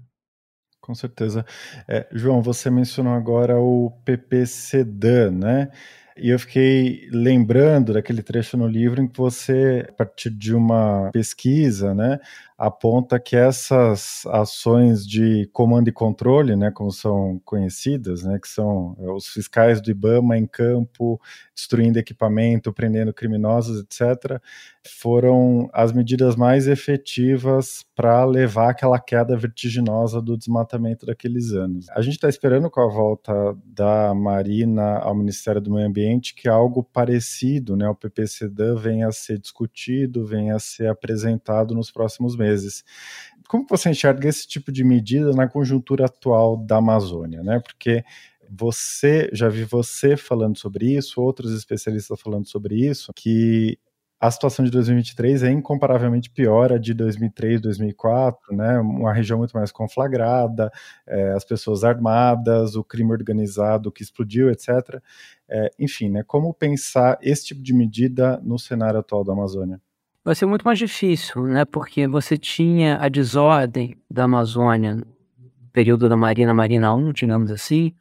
[0.88, 1.44] Com certeza.
[1.86, 5.68] É, João, você mencionou agora o PPCDAN, né?
[6.16, 11.10] E eu fiquei lembrando daquele trecho no livro em que você, a partir de uma
[11.12, 12.18] pesquisa, né,
[12.58, 18.96] aponta que essas ações de comando e controle, né, como são conhecidas, né, que são
[18.98, 21.20] é, os fiscais do IBAMA em campo,
[21.54, 24.40] destruindo equipamento, prendendo criminosos, etc.,
[24.88, 31.88] foram as medidas mais efetivas para levar aquela queda vertiginosa do desmatamento daqueles anos.
[31.90, 33.32] A gente está esperando com a volta
[33.66, 39.12] da Marina ao Ministério do Meio Ambiente que algo parecido, né, o PPCDAN venha a
[39.12, 42.84] ser discutido, venha a ser apresentado nos próximos meses meses.
[43.48, 47.60] Como você enxerga esse tipo de medida na conjuntura atual da Amazônia, né?
[47.60, 48.04] Porque
[48.50, 53.78] você, já vi você falando sobre isso, outros especialistas falando sobre isso, que
[54.20, 58.78] a situação de 2023 é incomparavelmente pior a de 2003, 2004, né?
[58.80, 60.70] Uma região muito mais conflagrada,
[61.06, 65.00] é, as pessoas armadas, o crime organizado que explodiu, etc.
[65.48, 66.24] É, enfim, né?
[66.26, 69.80] Como pensar esse tipo de medida no cenário atual da Amazônia?
[70.28, 71.64] Vai ser muito mais difícil, né?
[71.64, 75.06] Porque você tinha a desordem da Amazônia no
[75.72, 77.94] período da Marina, Marina 1, digamos assim,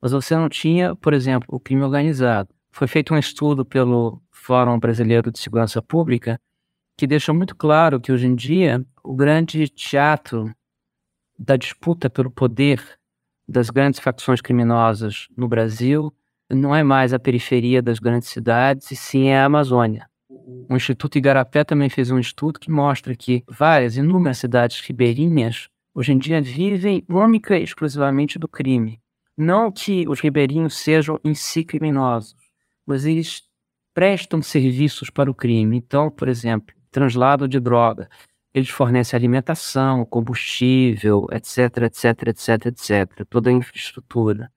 [0.00, 2.48] mas você não tinha, por exemplo, o crime organizado.
[2.72, 6.40] Foi feito um estudo pelo Fórum Brasileiro de Segurança Pública
[6.96, 10.50] que deixou muito claro que hoje em dia o grande teatro
[11.38, 12.82] da disputa pelo poder
[13.46, 16.10] das grandes facções criminosas no Brasil
[16.48, 20.08] não é mais a periferia das grandes cidades, e sim é a Amazônia.
[20.68, 26.12] O Instituto Igarapé também fez um estudo que mostra que várias, inúmeras cidades ribeirinhas hoje
[26.12, 29.00] em dia vivem única e exclusivamente do crime.
[29.36, 32.36] Não que os ribeirinhos sejam em si criminosos,
[32.86, 33.42] mas eles
[33.92, 35.76] prestam serviços para o crime.
[35.76, 38.08] Então, por exemplo, translado de droga,
[38.52, 44.50] eles fornecem alimentação, combustível, etc, etc, etc, etc, toda a infraestrutura.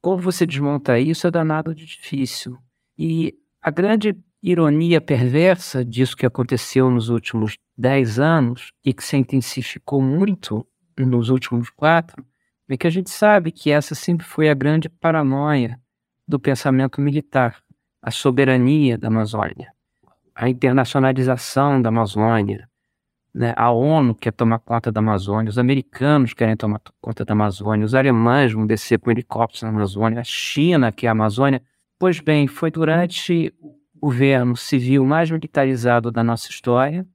[0.00, 2.58] Como você desmonta isso é danado de difícil.
[2.98, 9.16] E a grande ironia perversa disso que aconteceu nos últimos dez anos e que se
[9.16, 10.66] intensificou muito
[10.98, 12.22] nos últimos quatro,
[12.68, 15.80] é que a gente sabe que essa sempre foi a grande paranoia
[16.28, 17.56] do pensamento militar,
[18.02, 19.72] a soberania da Amazônia,
[20.34, 22.68] a internacionalização da Amazônia,
[23.34, 23.54] né?
[23.56, 27.94] a ONU quer tomar conta da Amazônia, os americanos querem tomar conta da Amazônia, os
[27.94, 31.62] alemães vão descer com helicópteros na Amazônia, a China quer a Amazônia.
[31.98, 33.54] Pois bem, foi durante
[34.04, 37.06] governo civil mais militarizado da nossa história,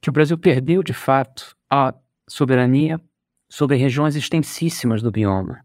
[0.00, 1.94] que o Brasil perdeu, de fato, a
[2.26, 2.98] soberania
[3.46, 5.62] sobre regiões extensíssimas do bioma,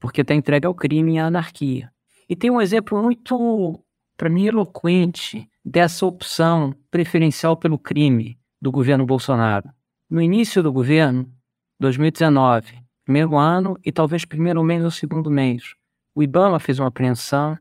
[0.00, 1.92] porque está entregue ao crime e à anarquia.
[2.28, 3.80] E tem um exemplo muito,
[4.16, 9.70] para mim, eloquente dessa opção preferencial pelo crime do governo Bolsonaro.
[10.10, 11.32] No início do governo,
[11.78, 15.74] 2019, primeiro ano e talvez primeiro mês ou segundo mês,
[16.12, 17.56] o IBAMA fez uma apreensão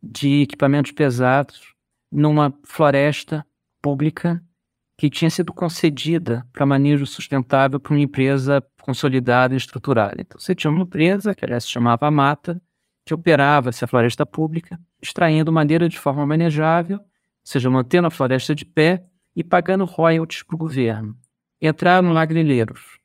[0.00, 1.74] de equipamentos pesados
[2.10, 3.46] numa floresta
[3.80, 4.42] pública
[4.96, 10.16] que tinha sido concedida para manejo sustentável por uma empresa consolidada e estruturada.
[10.18, 12.60] Então, você tinha uma empresa, que aliás se chamava Mata,
[13.06, 17.04] que operava essa floresta pública, extraindo madeira de forma manejável, ou
[17.42, 21.16] seja, mantendo a floresta de pé e pagando royalties para o governo.
[21.62, 22.98] Entraram lá grileiros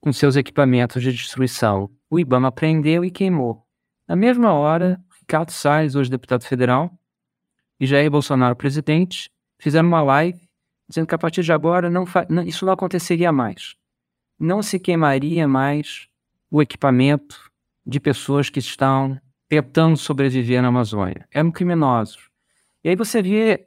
[0.00, 1.90] com seus equipamentos de destruição.
[2.10, 3.64] O IBAMA prendeu e queimou.
[4.06, 6.90] Na mesma hora, Ricardo Salles, hoje deputado federal,
[7.82, 10.40] e Jair Bolsonaro presidente fizeram uma live
[10.88, 12.04] dizendo que a partir de agora não,
[12.46, 13.74] isso não aconteceria mais.
[14.38, 16.06] Não se queimaria mais
[16.48, 17.50] o equipamento
[17.84, 21.26] de pessoas que estão tentando sobreviver na Amazônia.
[21.32, 22.30] Eram criminosos.
[22.84, 23.66] E aí você vê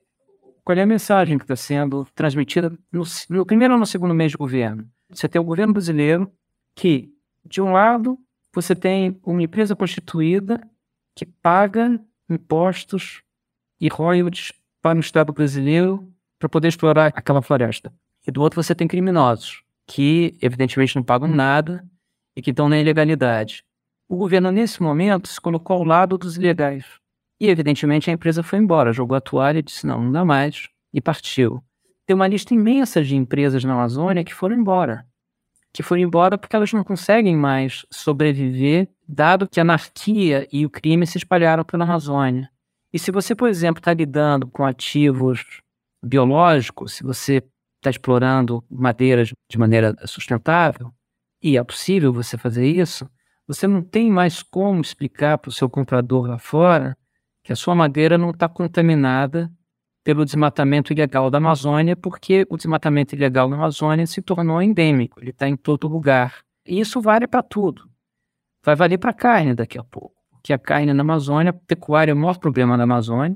[0.63, 4.31] qual é a mensagem que está sendo transmitida no, no primeiro ou no segundo mês
[4.31, 4.89] de governo.
[5.09, 6.31] Você tem o governo brasileiro
[6.73, 8.17] que, de um lado,
[8.53, 10.65] você tem uma empresa constituída
[11.13, 11.99] que paga
[12.29, 13.24] impostos
[13.85, 17.93] e royalties para o Estado brasileiro para poder explorar aquela floresta.
[18.27, 21.85] E do outro você tem criminosos, que evidentemente não pagam nada
[22.35, 23.63] e que estão na ilegalidade.
[24.09, 26.83] O governo, nesse momento, se colocou ao lado dos ilegais.
[27.39, 30.67] E, evidentemente, a empresa foi embora, jogou a toalha e disse: não, não dá mais,
[30.91, 31.63] e partiu.
[32.07, 35.05] Tem uma lista imensa de empresas na Amazônia que foram embora.
[35.71, 40.69] Que foram embora porque elas não conseguem mais sobreviver, dado que a anarquia e o
[40.69, 42.49] crime se espalharam pela Amazônia.
[42.95, 45.61] E se você, por exemplo, está lidando com ativos
[46.01, 47.43] biológicos, se você
[47.75, 50.93] está explorando madeiras de maneira sustentável,
[51.43, 53.05] e é possível você fazer isso,
[53.45, 56.97] você não tem mais como explicar para o seu comprador lá fora
[57.43, 59.51] que a sua madeira não está contaminada
[60.01, 65.31] pelo desmatamento ilegal da Amazônia, porque o desmatamento ilegal na Amazônia se tornou endêmico, ele
[65.31, 66.45] está em todo lugar.
[66.65, 67.89] E isso vale para tudo.
[68.63, 72.11] Vai valer para a carne daqui a pouco, porque a carne na Amazônia, a pecuária
[72.11, 73.35] é o maior problema da Amazônia,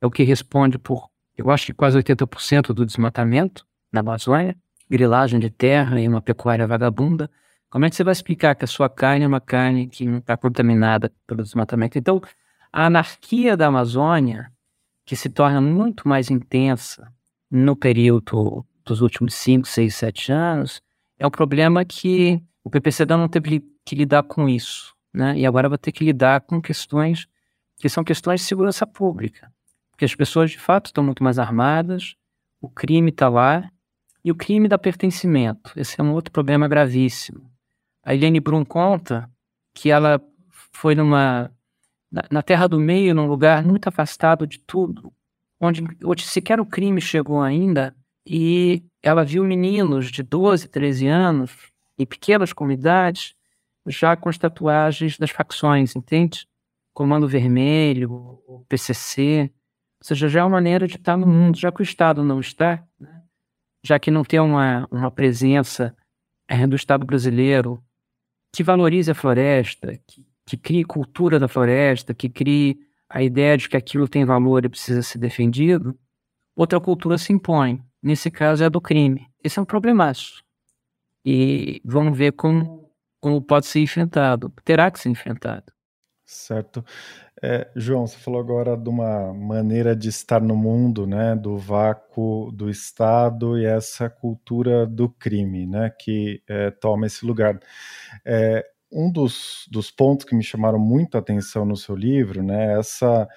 [0.00, 4.56] é o que responde por, eu acho que quase 80% do desmatamento na Amazônia,
[4.88, 7.30] grilagem de terra e uma pecuária vagabunda.
[7.68, 10.16] Como é que você vai explicar que a sua carne é uma carne que não
[10.16, 11.98] está contaminada pelo desmatamento?
[11.98, 12.22] Então,
[12.72, 14.50] a anarquia da Amazônia,
[15.04, 17.12] que se torna muito mais intensa
[17.50, 20.80] no período dos últimos 5, 6, 7 anos,
[21.18, 25.38] é um problema que o PPCD não teve que lidar com isso, né?
[25.38, 27.26] E agora vai ter que lidar com questões
[27.78, 29.52] que são questões de segurança pública,
[29.90, 32.14] porque as pessoas de fato estão muito mais armadas,
[32.60, 33.70] o crime está lá
[34.24, 35.72] e o crime dá pertencimento.
[35.76, 37.50] Esse é um outro problema gravíssimo.
[38.02, 39.30] A Helene Brum conta
[39.74, 40.20] que ela
[40.72, 41.50] foi numa
[42.10, 45.12] na, na Terra do Meio, num lugar muito afastado de tudo,
[45.60, 47.94] onde, onde sequer o crime chegou ainda,
[48.26, 51.52] e ela viu meninos de 12, 13 anos,
[51.98, 53.34] em pequenas comunidades,
[53.86, 56.46] já com as tatuagens das facções, entende?
[56.92, 58.12] Comando Vermelho,
[58.46, 59.50] o PCC,
[60.00, 62.40] ou seja, já é uma maneira de estar no mundo, já que o Estado não
[62.40, 63.22] está, né?
[63.84, 65.96] já que não tem uma, uma presença
[66.48, 67.82] é, do Estado brasileiro
[68.52, 73.68] que valorize a floresta, que, que crie cultura da floresta, que crie a ideia de
[73.68, 75.98] que aquilo tem valor e precisa ser defendido,
[76.54, 77.82] outra cultura se impõe.
[78.02, 79.26] Nesse caso é a do crime.
[79.42, 80.42] Esse é um problemaço.
[81.24, 82.85] E vamos ver como,
[83.20, 84.52] como pode ser enfrentado.
[84.64, 85.72] Terá que ser enfrentado.
[86.24, 86.84] Certo.
[87.42, 92.50] É, João, você falou agora de uma maneira de estar no mundo, né, do vácuo
[92.52, 97.60] do Estado e essa cultura do crime, né, que é, toma esse lugar.
[98.24, 102.78] É, um dos, dos pontos que me chamaram muito a atenção no seu livro, né,
[102.78, 103.28] essa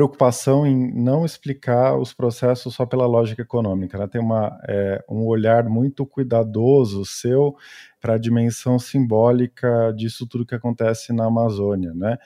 [0.00, 3.98] preocupação em não explicar os processos só pela lógica econômica.
[3.98, 4.10] Ela né?
[4.10, 7.54] tem uma, é, um olhar muito cuidadoso seu
[8.00, 12.16] para a dimensão simbólica disso tudo que acontece na Amazônia, né?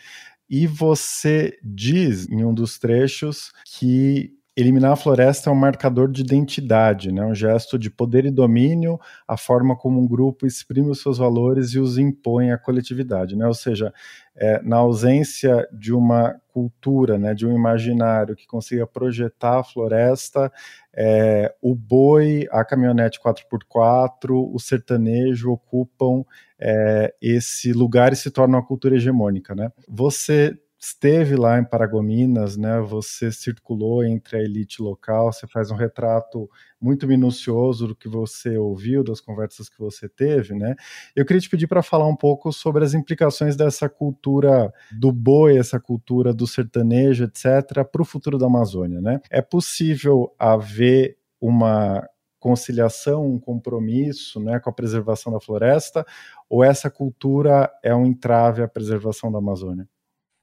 [0.49, 6.23] E você diz em um dos trechos que eliminar a floresta é um marcador de
[6.23, 7.25] identidade, né?
[7.25, 11.71] um gesto de poder e domínio, a forma como um grupo exprime os seus valores
[11.71, 13.37] e os impõe à coletividade.
[13.37, 13.47] Né?
[13.47, 13.93] Ou seja,
[14.37, 20.53] é, na ausência de uma cultura, né, de um imaginário que consiga projetar a floresta,
[20.95, 26.25] é, o boi, a caminhonete 4x4, o sertanejo ocupam
[26.61, 29.53] é, esse lugar e se tornam uma cultura hegemônica.
[29.53, 29.73] Né?
[29.89, 32.79] Você esteve lá em Paragominas, né?
[32.81, 38.59] Você circulou entre a elite local, você faz um retrato muito minucioso do que você
[38.59, 40.75] ouviu, das conversas que você teve, né?
[41.17, 45.57] Eu queria te pedir para falar um pouco sobre as implicações dessa cultura do boi,
[45.57, 49.21] essa cultura do sertanejo, etc., para o futuro da Amazônia, né?
[49.31, 52.07] É possível haver uma
[52.39, 56.05] conciliação, um compromisso né, com a preservação da floresta,
[56.47, 59.89] ou essa cultura é um entrave à preservação da Amazônia?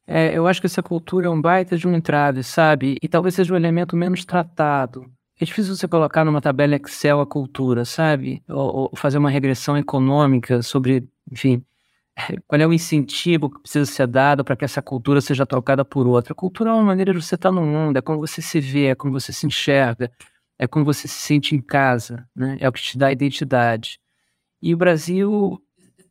[0.08, 2.97] É, eu acho que essa cultura é um baita de um entrave, sabe?
[3.02, 5.06] E talvez seja um elemento menos tratado.
[5.39, 8.43] É difícil você colocar numa tabela Excel a cultura, sabe?
[8.47, 11.64] Ou, ou fazer uma regressão econômica sobre, enfim,
[12.47, 16.08] qual é o incentivo que precisa ser dado para que essa cultura seja trocada por
[16.08, 16.34] outra.
[16.34, 18.88] A cultura é uma maneira de você estar no mundo, é como você se vê,
[18.88, 20.12] é como você se enxerga,
[20.60, 22.58] é como você se sente em casa, né?
[22.60, 23.99] É o que te dá identidade.
[24.62, 25.60] E o Brasil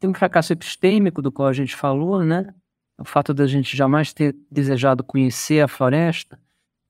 [0.00, 2.52] tem um fracasso epistêmico do qual a gente falou, né?
[3.00, 6.38] O fato da gente jamais ter desejado conhecer a floresta,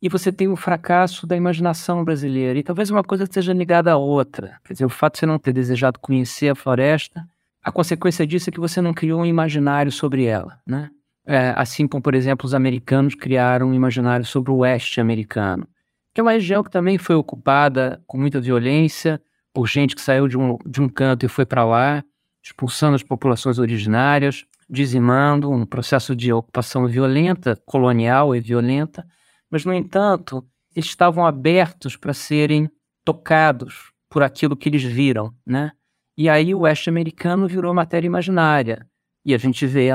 [0.03, 2.59] e você tem o fracasso da imaginação brasileira.
[2.59, 4.59] E talvez uma coisa seja ligada à outra.
[4.65, 7.29] Quer dizer, o fato de você não ter desejado conhecer a floresta,
[7.63, 10.91] a consequência disso é que você não criou um imaginário sobre ela, né?
[11.27, 15.69] É, assim como, por exemplo, os americanos criaram um imaginário sobre o oeste americano,
[16.15, 19.21] que é uma região que também foi ocupada com muita violência
[19.53, 22.03] por gente que saiu de um, de um canto e foi para lá,
[22.43, 29.05] expulsando as populações originárias, dizimando um processo de ocupação violenta, colonial e violenta,
[29.51, 32.71] mas, no entanto, eles estavam abertos para serem
[33.05, 35.73] tocados por aquilo que eles viram, né?
[36.17, 38.87] E aí o oeste americano virou matéria imaginária.
[39.25, 39.89] E a gente vê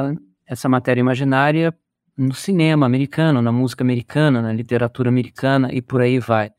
[0.46, 1.74] essa matéria imaginária
[2.18, 6.52] no cinema americano, na música americana, na literatura americana e por aí vai.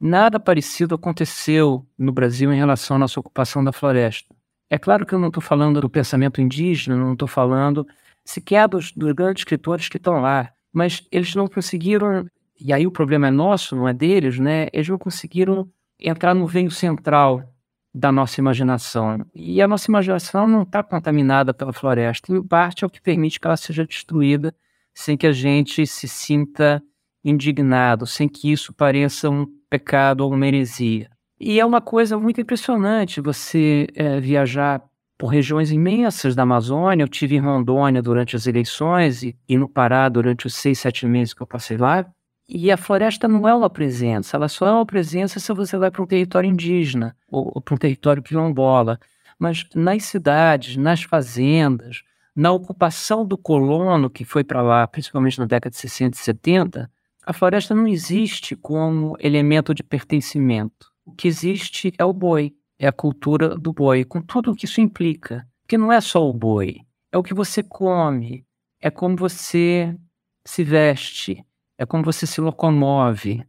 [0.00, 4.33] Nada parecido aconteceu no Brasil em relação à nossa ocupação da floresta.
[4.74, 7.86] É claro que eu não estou falando do pensamento indígena, não estou falando
[8.24, 12.26] sequer dos, dos grandes escritores que estão lá, mas eles não conseguiram
[12.60, 14.66] e aí o problema é nosso, não é deles, né?
[14.72, 17.54] Eles não conseguiram entrar no veio central
[17.94, 19.24] da nossa imaginação.
[19.32, 22.32] E a nossa imaginação não está contaminada pela floresta.
[22.32, 24.52] Em parte é o que permite que ela seja destruída
[24.92, 26.82] sem que a gente se sinta
[27.24, 31.13] indignado, sem que isso pareça um pecado ou uma heresia.
[31.38, 34.82] E é uma coisa muito impressionante você é, viajar
[35.18, 37.04] por regiões imensas da Amazônia.
[37.04, 41.06] Eu tive em Rondônia durante as eleições e, e no Pará durante os seis, sete
[41.06, 42.06] meses que eu passei lá.
[42.48, 45.90] E a floresta não é uma presença, ela só é uma presença se você vai
[45.90, 49.00] para um território indígena ou, ou para um território quilombola.
[49.38, 52.02] Mas nas cidades, nas fazendas,
[52.36, 56.90] na ocupação do colono que foi para lá, principalmente na década de 60 e 70,
[57.26, 60.93] a floresta não existe como elemento de pertencimento.
[61.04, 64.64] O que existe é o boi, é a cultura do boi, com tudo o que
[64.64, 65.46] isso implica.
[65.62, 66.80] Porque não é só o boi,
[67.12, 68.46] é o que você come,
[68.80, 69.96] é como você
[70.44, 71.44] se veste,
[71.78, 73.44] é como você se locomove,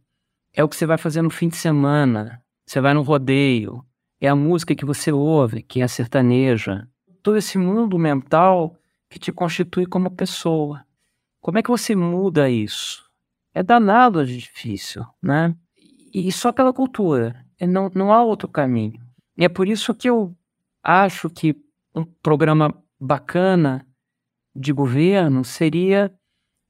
[0.52, 3.84] é o que você vai fazer no fim de semana, você vai no rodeio,
[4.20, 6.88] é a música que você ouve, que é a sertaneja.
[7.22, 8.76] Todo esse mundo mental
[9.10, 10.84] que te constitui como pessoa.
[11.40, 13.04] Como é que você muda isso?
[13.54, 15.54] É danado de difícil, né?
[16.12, 17.45] E só pela cultura.
[17.60, 19.00] Não, não há outro caminho.
[19.36, 20.34] E é por isso que eu
[20.82, 21.56] acho que
[21.94, 23.86] um programa bacana
[24.54, 26.12] de governo seria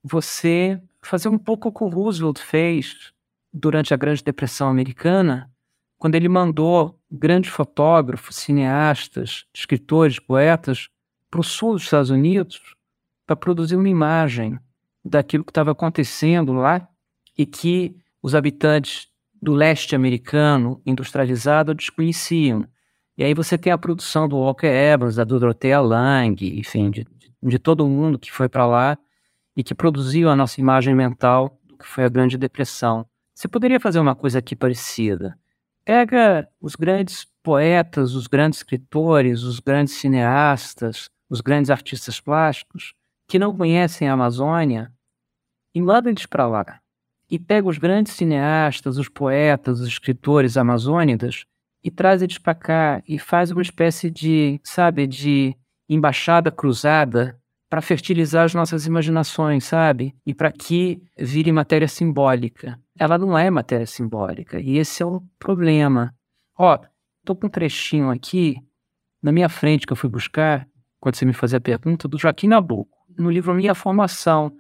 [0.03, 3.12] você fazer um pouco o que o Roosevelt fez
[3.53, 5.51] durante a Grande Depressão Americana,
[5.99, 10.89] quando ele mandou grandes fotógrafos, cineastas, escritores, poetas
[11.30, 12.61] para o sul dos Estados Unidos
[13.26, 14.59] para produzir uma imagem
[15.05, 16.89] daquilo que estava acontecendo lá
[17.37, 19.09] e que os habitantes
[19.41, 22.66] do leste americano industrializado desconheciam.
[23.16, 27.07] E aí você tem a produção do Walker Evans, da Dorothea Lange, enfim, de,
[27.43, 28.99] de todo mundo que foi para lá
[29.57, 33.07] e que produziu a nossa imagem mental do que foi a Grande Depressão.
[33.34, 35.39] Você poderia fazer uma coisa aqui parecida.
[35.84, 42.95] Pega os grandes poetas, os grandes escritores, os grandes cineastas, os grandes artistas plásticos
[43.28, 44.93] que não conhecem a Amazônia
[45.74, 46.80] e manda eles para lá.
[47.31, 51.45] E pega os grandes cineastas, os poetas, os escritores amazônidas
[51.83, 55.57] e traz eles para cá e faz uma espécie de, sabe, de
[55.89, 60.14] embaixada cruzada para fertilizar as nossas imaginações, sabe?
[60.24, 62.79] E para que vire matéria simbólica.
[62.99, 66.14] Ela não é matéria simbólica, e esse é o problema.
[66.59, 66.79] Ó,
[67.24, 68.57] tô com um trechinho aqui
[69.22, 70.66] na minha frente que eu fui buscar,
[71.01, 74.53] quando você me fazia a pergunta, do Joaquim Nabuco, no livro Minha Formação,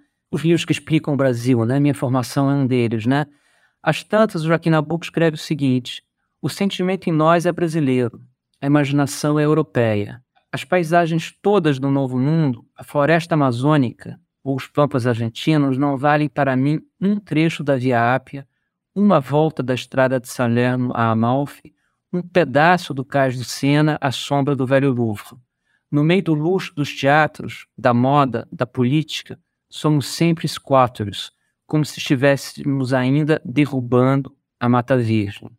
[0.44, 1.80] os que explicam o Brasil, né?
[1.80, 3.26] Minha Formação é um deles, né?
[3.82, 6.02] Às tantas, o Joaquim Nabuco escreve o seguinte:
[6.42, 8.20] o sentimento em nós é brasileiro,
[8.60, 10.22] a imaginação é europeia.
[10.52, 16.28] As paisagens todas do Novo Mundo, a floresta amazônica ou os pampas argentinos não valem
[16.28, 18.46] para mim um trecho da Via Ápia,
[18.94, 21.74] uma volta da estrada de Salerno a Amalfi,
[22.12, 25.36] um pedaço do cais do Sena à sombra do velho Louvre.
[25.90, 29.38] No meio do luxo dos teatros, da moda, da política,
[29.68, 31.30] somos sempre squatters,
[31.66, 35.50] como se estivéssemos ainda derrubando a Mata Virgem.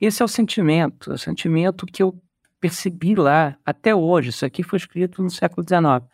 [0.00, 2.20] Esse é o sentimento, é o sentimento que eu
[2.60, 6.08] percebi lá, até hoje, isso aqui foi escrito no século XIX.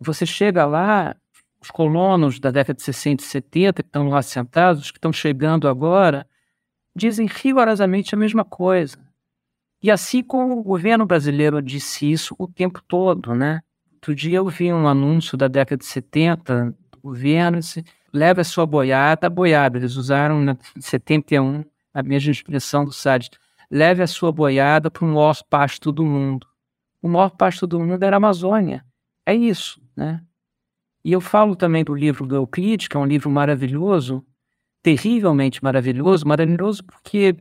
[0.00, 1.14] Você chega lá,
[1.60, 5.12] os colonos da década de 60 e 70 que estão lá sentados, os que estão
[5.12, 6.26] chegando agora,
[6.94, 8.98] dizem rigorosamente a mesma coisa.
[9.82, 13.60] E assim como o governo brasileiro disse isso o tempo todo, né?
[13.92, 16.76] Outro dia eu vi um anúncio da década de 70
[17.12, 22.92] disse, leve a sua boiada, a boiada, eles usaram em 71 a mesma expressão do
[22.92, 23.30] SAD,
[23.70, 26.46] leve a sua boiada para o maior pasto do mundo.
[27.02, 28.84] O maior pasto do mundo era a Amazônia.
[29.26, 30.22] É isso, né?
[31.04, 34.24] E eu falo também do livro do Euclides, que é um livro maravilhoso,
[34.82, 37.36] terrivelmente maravilhoso, maravilhoso porque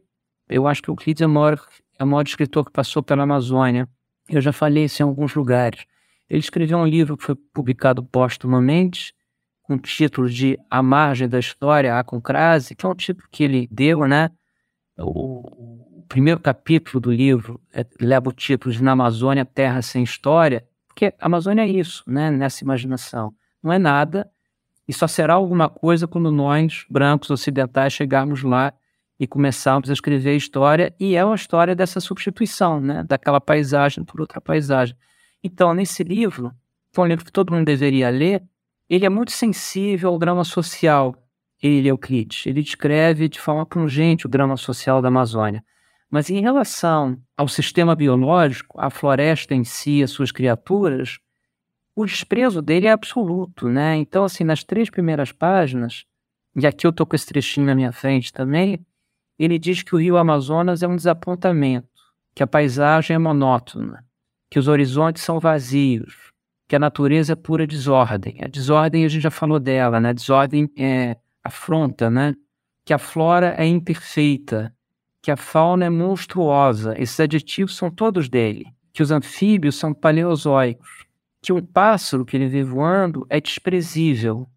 [0.49, 1.65] eu acho que Euclides é o maior,
[1.97, 3.87] é o maior escritor que passou pela Amazônia.
[4.27, 5.85] Eu já falei isso em alguns lugares.
[6.29, 9.13] Ele escreveu um livro que foi publicado póstumamente,
[9.63, 13.27] com o título de A Margem da História, A com Crase, que é um título
[13.31, 14.29] que ele deu, né?
[14.97, 20.03] O, o primeiro capítulo do livro é, leva o título de Na Amazônia, Terra Sem
[20.03, 22.29] História, porque a Amazônia é isso, né?
[22.29, 23.33] Nessa imaginação.
[23.63, 24.29] Não é nada,
[24.87, 28.73] e só será alguma coisa quando nós, brancos ocidentais, chegarmos lá
[29.17, 34.03] e começarmos a escrever a história, e é uma história dessa substituição, né, daquela paisagem
[34.03, 34.95] por outra paisagem.
[35.41, 36.51] Então, nesse livro,
[36.91, 38.43] que é um livro que todo mundo deveria ler,
[38.89, 41.15] ele é muito sensível ao drama social,
[41.61, 42.45] ele, Euclides.
[42.45, 45.63] Ele descreve de forma pungente o drama social da Amazônia.
[46.09, 51.17] Mas em relação ao sistema biológico, à floresta em si, as suas criaturas,
[51.95, 53.95] o desprezo dele é absoluto, né?
[53.95, 56.05] Então, assim, nas três primeiras páginas,
[56.55, 58.85] e aqui eu estou com esse trechinho na minha frente também,
[59.39, 61.87] ele diz que o rio Amazonas é um desapontamento,
[62.35, 64.05] que a paisagem é monótona,
[64.49, 66.32] que os horizontes são vazios,
[66.73, 68.39] que a natureza é pura desordem.
[68.41, 70.09] A desordem, a gente já falou dela, né?
[70.09, 72.33] A desordem é afronta, né?
[72.83, 74.73] Que a flora é imperfeita,
[75.21, 76.99] que a fauna é monstruosa.
[76.99, 78.65] Esses adjetivos são todos dele.
[78.91, 81.05] Que os anfíbios são paleozoicos
[81.43, 84.47] que um pássaro que ele vê voando é desprezível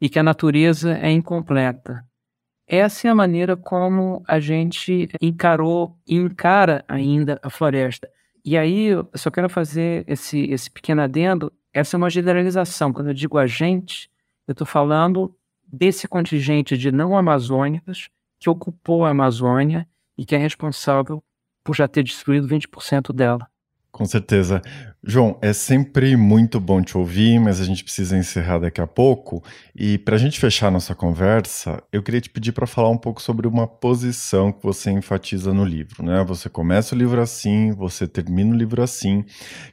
[0.00, 2.04] e que a natureza é incompleta.
[2.66, 8.10] Essa é a maneira como a gente encarou e encara ainda a floresta.
[8.44, 11.52] E aí, eu só quero fazer esse, esse pequeno adendo.
[11.72, 12.92] Essa é uma generalização.
[12.92, 14.10] Quando eu digo a gente,
[14.46, 15.34] eu estou falando
[15.72, 19.86] desse contingente de não amazônicos que ocupou a Amazônia
[20.18, 21.22] e que é responsável
[21.64, 23.48] por já ter destruído 20% dela.
[23.90, 24.60] Com certeza.
[25.04, 29.42] João, é sempre muito bom te ouvir, mas a gente precisa encerrar daqui a pouco.
[29.74, 33.20] E para a gente fechar nossa conversa, eu queria te pedir para falar um pouco
[33.20, 36.04] sobre uma posição que você enfatiza no livro.
[36.04, 36.22] Né?
[36.22, 39.24] Você começa o livro assim, você termina o livro assim,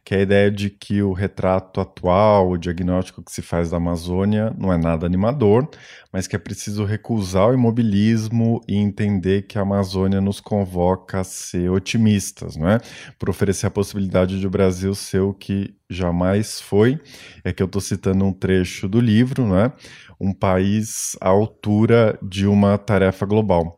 [0.03, 3.77] que é a ideia de que o retrato atual, o diagnóstico que se faz da
[3.77, 5.69] Amazônia, não é nada animador,
[6.11, 11.23] mas que é preciso recusar o imobilismo e entender que a Amazônia nos convoca a
[11.23, 12.79] ser otimistas, não é?
[13.19, 16.99] Por oferecer a possibilidade de o Brasil ser o que jamais foi.
[17.43, 19.73] É que eu estou citando um trecho do livro, não é?
[20.19, 23.77] Um país à altura de uma tarefa global.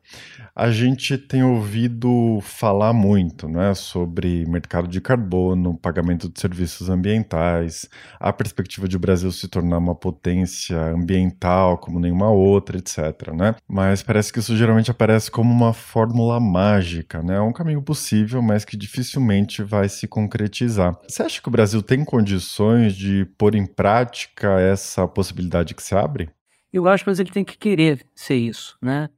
[0.56, 7.90] A gente tem ouvido falar muito né, sobre mercado de carbono, pagamento de serviços ambientais,
[8.20, 13.32] a perspectiva de o Brasil se tornar uma potência ambiental como nenhuma outra, etc.
[13.34, 13.56] Né?
[13.66, 17.40] Mas parece que isso geralmente aparece como uma fórmula mágica, né?
[17.40, 20.98] um caminho possível, mas que dificilmente vai se concretizar.
[21.08, 25.96] Você acha que o Brasil tem condições de pôr em prática essa possibilidade que se
[25.96, 26.30] abre?
[26.74, 29.10] Eu acho, mas ele tem que querer ser isso, né?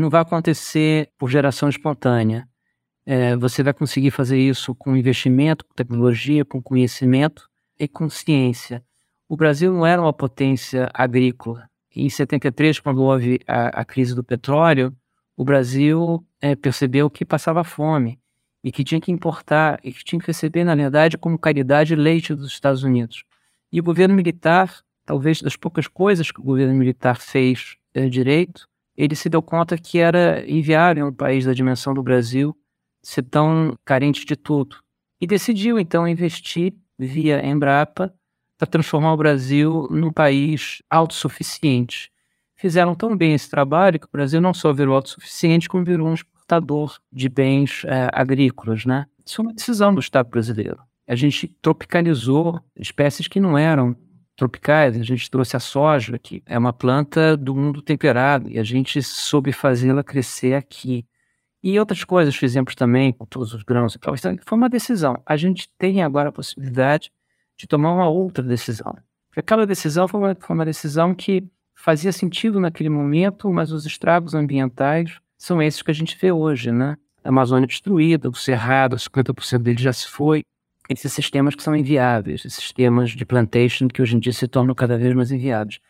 [0.00, 2.48] Não vai acontecer por geração espontânea.
[3.04, 8.84] É, você vai conseguir fazer isso com investimento, com tecnologia, com conhecimento e com ciência.
[9.28, 11.68] O Brasil não era uma potência agrícola.
[11.94, 14.94] Em 73, quando houve a, a crise do petróleo,
[15.36, 18.18] o Brasil é, percebeu que passava fome
[18.62, 22.34] e que tinha que importar e que tinha que receber, na verdade, como caridade leite
[22.34, 23.24] dos Estados Unidos.
[23.72, 28.68] E o governo militar, talvez das poucas coisas que o governo militar fez é, direito,
[28.96, 32.56] ele se deu conta que era inviável um país da dimensão do Brasil
[33.02, 34.76] ser tão carente de tudo.
[35.20, 38.12] E decidiu, então, investir via Embrapa
[38.58, 42.10] para transformar o Brasil num país autossuficiente.
[42.54, 46.14] Fizeram tão bem esse trabalho que o Brasil não só virou autossuficiente, como virou um
[46.14, 48.84] exportador de bens é, agrícolas.
[48.86, 49.06] Né?
[49.24, 50.78] Isso é uma decisão do Estado brasileiro.
[51.06, 53.94] A gente tropicalizou espécies que não eram
[54.36, 58.62] tropicais, a gente trouxe a soja, que é uma planta do mundo temperado, e a
[58.62, 61.06] gente soube fazê-la crescer aqui.
[61.62, 64.14] E outras coisas fizemos também, com todos os grãos e tal.
[64.14, 65.20] Então, foi uma decisão.
[65.24, 67.10] A gente tem agora a possibilidade
[67.56, 68.94] de tomar uma outra decisão.
[69.34, 71.42] Aquela decisão foi uma, foi uma decisão que
[71.74, 76.70] fazia sentido naquele momento, mas os estragos ambientais são esses que a gente vê hoje,
[76.70, 76.96] né?
[77.24, 80.42] A Amazônia destruída, o Cerrado, 50% dele já se foi,
[80.88, 84.74] esses sistemas que são inviáveis, esses sistemas de plantation que hoje em dia se tornam
[84.74, 85.80] cada vez mais inviáveis.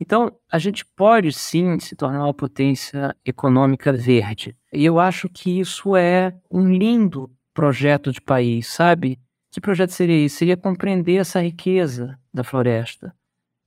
[0.00, 4.56] Então, a gente pode sim se tornar uma potência econômica verde.
[4.72, 9.20] E eu acho que isso é um lindo projeto de país, sabe?
[9.52, 10.36] Que projeto seria isso?
[10.36, 13.14] Seria compreender essa riqueza da floresta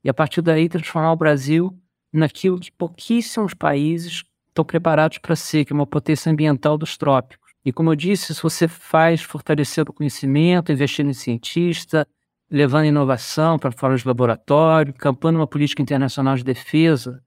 [0.04, 1.78] e, a partir daí, transformar o Brasil
[2.12, 7.47] naquilo que pouquíssimos países estão preparados para ser, que é uma potência ambiental dos trópicos.
[7.68, 12.07] E como eu disse, se você faz fortalecendo o conhecimento, investindo em cientista,
[12.49, 17.22] levando inovação para fora de laboratório, campando uma política internacional de defesa,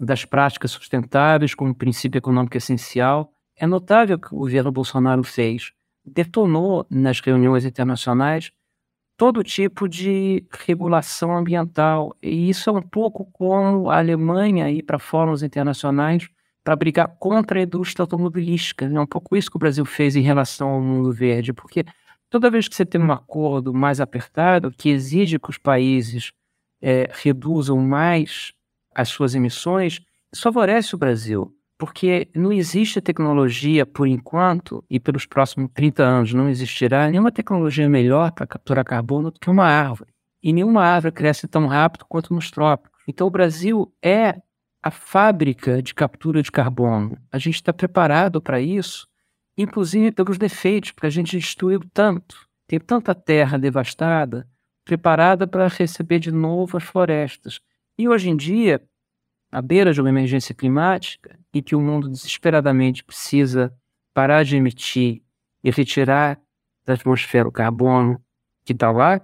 [0.00, 3.30] das práticas sustentáveis como princípio econômico essencial.
[3.54, 5.70] É notável que o governo Bolsonaro fez.
[6.02, 8.50] Detonou nas reuniões internacionais
[9.18, 12.16] todo tipo de regulação ambiental.
[12.22, 16.26] E isso é um pouco como a Alemanha ir para fóruns internacionais
[16.68, 18.84] para brigar contra a indústria automobilística.
[18.84, 21.82] É um pouco isso que o Brasil fez em relação ao mundo verde, porque
[22.28, 26.30] toda vez que você tem um acordo mais apertado, que exige que os países
[26.82, 28.52] é, reduzam mais
[28.94, 35.24] as suas emissões, isso favorece o Brasil, porque não existe tecnologia, por enquanto, e pelos
[35.24, 40.12] próximos 30 anos não existirá nenhuma tecnologia melhor para capturar carbono do que uma árvore.
[40.42, 43.00] E nenhuma árvore cresce tão rápido quanto nos trópicos.
[43.08, 44.42] Então o Brasil é
[44.88, 47.18] a fábrica de captura de carbono.
[47.30, 49.06] A gente está preparado para isso,
[49.56, 54.48] inclusive pelos defeitos, porque a gente destruiu tanto, tem tanta terra devastada,
[54.86, 57.60] preparada para receber de novo as florestas.
[57.98, 58.82] E hoje em dia,
[59.52, 63.70] à beira de uma emergência climática, e que o mundo desesperadamente precisa
[64.14, 65.22] parar de emitir
[65.62, 66.40] e retirar
[66.86, 68.22] da atmosfera o carbono
[68.64, 69.20] que está lá,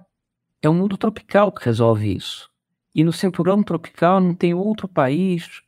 [0.61, 2.51] é o mundo tropical que resolve isso.
[2.95, 5.61] E no cinturão tropical não tem outro país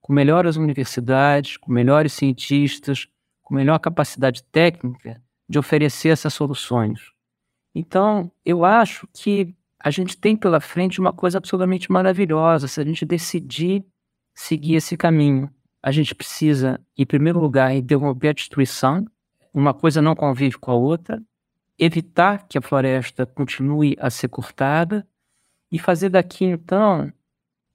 [0.00, 3.06] com melhores universidades, com melhores cientistas,
[3.42, 7.12] com melhor capacidade técnica de oferecer essas soluções.
[7.74, 12.84] Então, eu acho que a gente tem pela frente uma coisa absolutamente maravilhosa se a
[12.84, 13.84] gente decidir
[14.34, 15.50] seguir esse caminho.
[15.82, 19.04] A gente precisa, em primeiro lugar, interromper a destruição.
[19.52, 21.22] Uma coisa não convive com a outra.
[21.78, 25.06] Evitar que a floresta continue a ser cortada
[25.70, 27.12] e fazer daqui, então,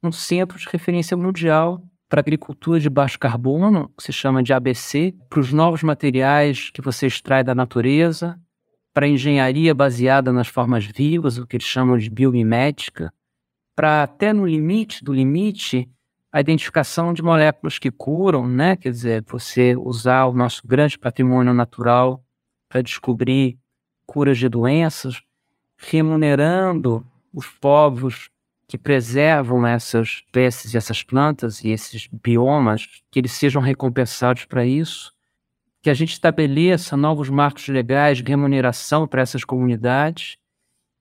[0.04, 5.14] um centro de referência mundial para agricultura de baixo carbono, que se chama de ABC,
[5.30, 8.40] para os novos materiais que você extrai da natureza,
[8.94, 13.12] para engenharia baseada nas formas vivas, o que eles chamam de biomimética,
[13.76, 15.90] para até no limite do limite
[16.32, 18.76] a identificação de moléculas que curam, né?
[18.76, 22.24] Quer dizer, você usar o nosso grande patrimônio natural
[22.70, 23.58] para descobrir
[24.06, 25.22] curas de doenças,
[25.78, 27.06] remunerando
[27.36, 28.30] os povos
[28.68, 34.66] que preservam essas espécies e essas plantas e esses biomas, que eles sejam recompensados para
[34.66, 35.14] isso,
[35.84, 40.38] que a gente estabeleça novos marcos legais de remuneração para essas comunidades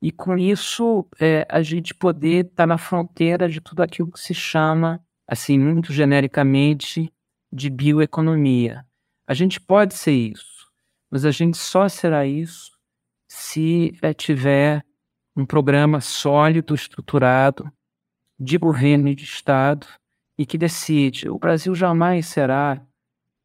[0.02, 4.20] e com isso é, a gente poder estar tá na fronteira de tudo aquilo que
[4.20, 7.10] se chama, assim muito genericamente,
[7.50, 8.84] de bioeconomia.
[9.26, 10.70] A gente pode ser isso,
[11.10, 12.72] mas a gente só será isso
[13.26, 14.84] se é, tiver
[15.36, 17.70] um programa sólido, estruturado,
[18.38, 19.86] de governo e de Estado,
[20.38, 22.84] e que decide: o Brasil jamais será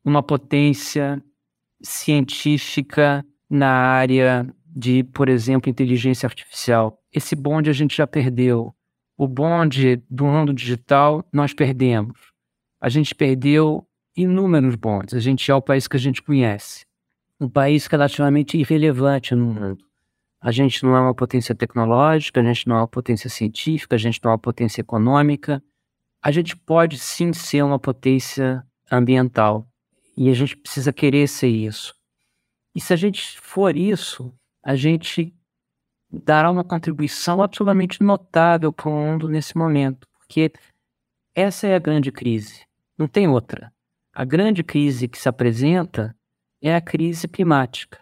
[0.04, 1.24] uma potência
[1.82, 7.00] científica na área de, por exemplo, inteligência artificial.
[7.12, 8.74] Esse bonde a gente já perdeu.
[9.18, 12.32] O bonde do mundo digital nós perdemos.
[12.80, 13.86] A gente perdeu
[14.16, 15.14] inúmeros bondes.
[15.14, 16.86] A gente é o país que a gente conhece.
[17.40, 19.89] Um país relativamente irrelevante no mundo.
[20.42, 24.00] A gente não é uma potência tecnológica, a gente não é uma potência científica, a
[24.00, 25.62] gente não é uma potência econômica.
[26.22, 29.68] A gente pode sim ser uma potência ambiental
[30.16, 31.94] e a gente precisa querer ser isso.
[32.74, 34.34] E se a gente for isso,
[34.64, 35.34] a gente
[36.12, 40.52] dará uma contribuição absolutamente notável para o mundo nesse momento, porque
[41.36, 42.66] essa é a grande crise,
[42.98, 43.72] não tem outra.
[44.14, 46.16] A grande crise que se apresenta
[46.62, 48.00] é a crise climática.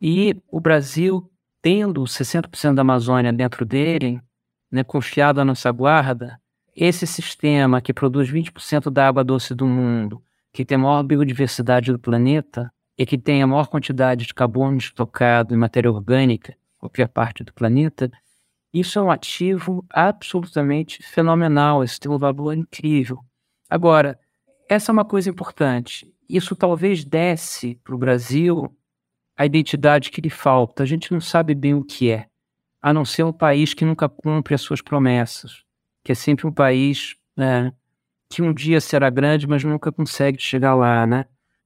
[0.00, 1.30] E o Brasil
[1.62, 4.20] tendo 60% da Amazônia dentro dele,
[4.70, 6.40] né, confiado à nossa guarda,
[6.74, 11.92] esse sistema que produz 20% da água doce do mundo, que tem a maior biodiversidade
[11.92, 17.08] do planeta e que tem a maior quantidade de carbono estocado em matéria orgânica, qualquer
[17.08, 18.10] parte do planeta,
[18.72, 23.18] isso é um ativo absolutamente fenomenal, isso tem um valor incrível.
[23.68, 24.18] Agora,
[24.68, 26.14] essa é uma coisa importante.
[26.28, 28.72] Isso talvez desse para o Brasil
[29.40, 30.82] a identidade que lhe falta.
[30.82, 32.26] A gente não sabe bem o que é,
[32.82, 35.64] a não ser um país que nunca cumpre as suas promessas,
[36.04, 37.72] que é sempre um país né,
[38.28, 41.24] que um dia será grande, mas nunca consegue chegar lá, né?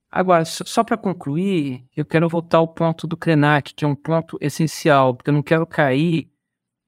[0.08, 4.38] Agora, só para concluir, eu quero voltar ao ponto do Krenak, que é um ponto
[4.40, 6.30] essencial, porque eu não quero cair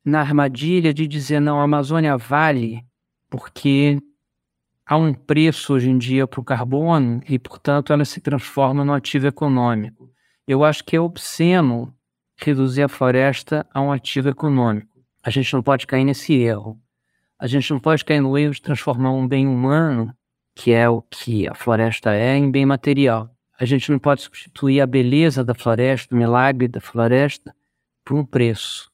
[0.04, 2.86] na armadilha de dizer não, a Amazônia vale
[3.28, 3.98] porque
[4.86, 8.92] há um preço hoje em dia para o carbono e, portanto, ela se transforma no
[8.92, 10.14] ativo econômico.
[10.46, 11.92] Eu acho que é obsceno
[12.36, 14.88] reduzir a floresta a um ativo econômico.
[15.20, 16.80] A gente não pode cair nesse erro.
[17.36, 20.14] A gente não pode cair no erro de transformar um bem humano,
[20.54, 23.28] que é o que a floresta é, em bem material.
[23.58, 27.52] A gente não pode substituir a beleza da floresta, o milagre da floresta,
[28.04, 28.88] por um preço.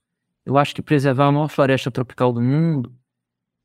[0.46, 2.92] Eu acho que preservar a maior floresta tropical do mundo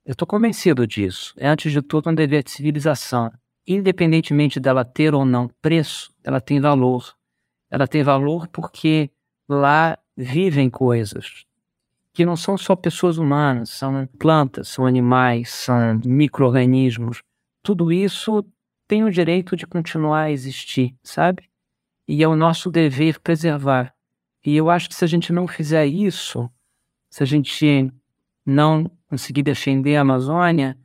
[0.06, 1.34] Eu estou convencido disso.
[1.38, 3.32] É, antes de tudo, um dever de civilização.
[3.66, 7.17] Independentemente dela ter ou não preço, ela tem valor.
[7.70, 9.10] Ela tem valor porque
[9.48, 11.46] lá vivem coisas
[12.18, 17.22] que não são só pessoas humanas, são plantas, são animais, são micro-organismos.
[17.62, 18.44] Tudo isso
[18.88, 21.48] tem o direito de continuar a existir, sabe?
[22.08, 23.94] E é o nosso dever preservar.
[24.44, 26.50] E eu acho que se a gente não fizer isso,
[27.08, 27.94] se a gente
[28.44, 30.76] não conseguir defender a Amazônia,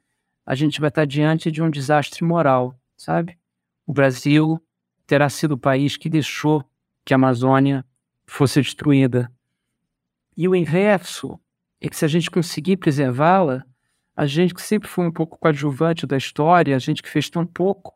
[0.44, 3.38] a gente vai estar diante de um desastre moral, sabe?
[3.86, 4.60] O Brasil
[5.06, 6.62] terá sido o país que deixou
[7.04, 7.84] que a Amazônia
[8.26, 9.30] fosse destruída.
[10.36, 11.38] E o inverso
[11.80, 13.64] é que se a gente conseguir preservá-la,
[14.16, 17.46] a gente que sempre foi um pouco coadjuvante da história, a gente que fez tão
[17.46, 17.94] pouco,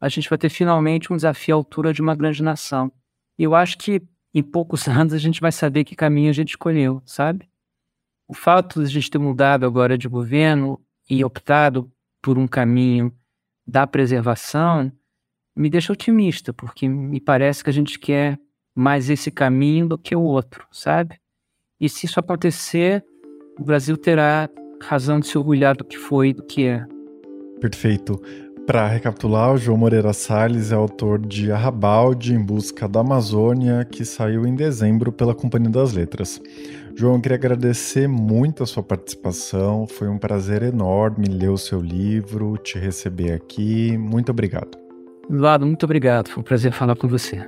[0.00, 2.92] a gente vai ter finalmente um desafio à altura de uma grande nação.
[3.38, 6.50] E eu acho que em poucos anos a gente vai saber que caminho a gente
[6.50, 7.48] escolheu, sabe?
[8.26, 11.90] O fato de a gente ter mudado agora de governo e optado
[12.20, 13.12] por um caminho
[13.66, 14.92] da preservação
[15.58, 18.38] me deixa otimista, porque me parece que a gente quer
[18.74, 21.16] mais esse caminho do que o outro, sabe?
[21.80, 23.04] E se isso acontecer,
[23.58, 24.48] o Brasil terá
[24.80, 26.86] razão de se orgulhar do que foi e do que é.
[27.60, 28.22] Perfeito.
[28.68, 34.04] Para recapitular, o João Moreira Salles é autor de Arrabalde em Busca da Amazônia, que
[34.04, 36.40] saiu em dezembro pela Companhia das Letras.
[36.94, 39.88] João, eu queria agradecer muito a sua participação.
[39.88, 43.96] Foi um prazer enorme ler o seu livro, te receber aqui.
[43.96, 44.87] Muito obrigado.
[45.30, 46.28] Lado, muito obrigado.
[46.28, 47.46] Foi um prazer falar com você.